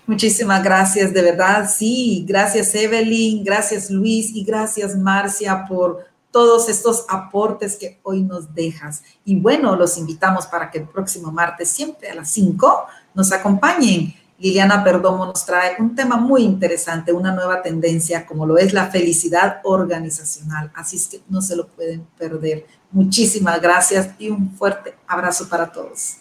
Muchísimas 0.06 0.64
gracias, 0.64 1.14
de 1.14 1.22
verdad, 1.22 1.70
sí, 1.74 2.26
gracias 2.28 2.76
Evelyn, 2.76 3.44
gracias 3.44 3.90
Luis 3.90 4.32
y 4.36 4.44
gracias 4.44 4.98
Marcia 4.98 5.66
por 5.66 6.06
todos 6.32 6.70
estos 6.70 7.06
aportes 7.10 7.76
que 7.76 8.00
hoy 8.04 8.24
nos 8.24 8.54
dejas. 8.54 9.04
Y 9.26 9.36
bueno, 9.36 9.76
los 9.76 9.98
invitamos 9.98 10.48
para 10.48 10.72
que 10.72 10.80
el 10.80 10.88
próximo 10.88 11.32
martes, 11.32 11.70
siempre 11.70 12.10
a 12.10 12.16
las 12.16 12.30
5, 12.30 12.86
nos 13.14 13.32
acompañen. 13.32 14.14
Liliana 14.42 14.84
Perdomo 14.84 15.28
nos 15.28 15.46
trae 15.46 15.76
un 15.78 15.94
tema 15.96 16.18
muy 16.18 16.42
interesante, 16.42 17.14
una 17.14 17.32
nueva 17.32 17.62
tendencia 17.62 18.26
como 18.26 18.48
lo 18.48 18.58
es 18.58 18.74
la 18.74 18.88
felicidad 18.88 19.62
organizacional. 19.64 20.72
Así 20.74 20.98
es 20.98 21.08
que 21.08 21.22
no 21.30 21.44
se 21.44 21.56
lo 21.56 21.68
pueden 21.68 22.08
perder. 22.18 22.66
Muchísimas 22.90 23.62
gracias 23.62 24.10
y 24.18 24.30
un 24.30 24.52
fuerte 24.56 24.96
abrazo 25.08 25.48
para 25.48 25.72
todos. 25.72 26.21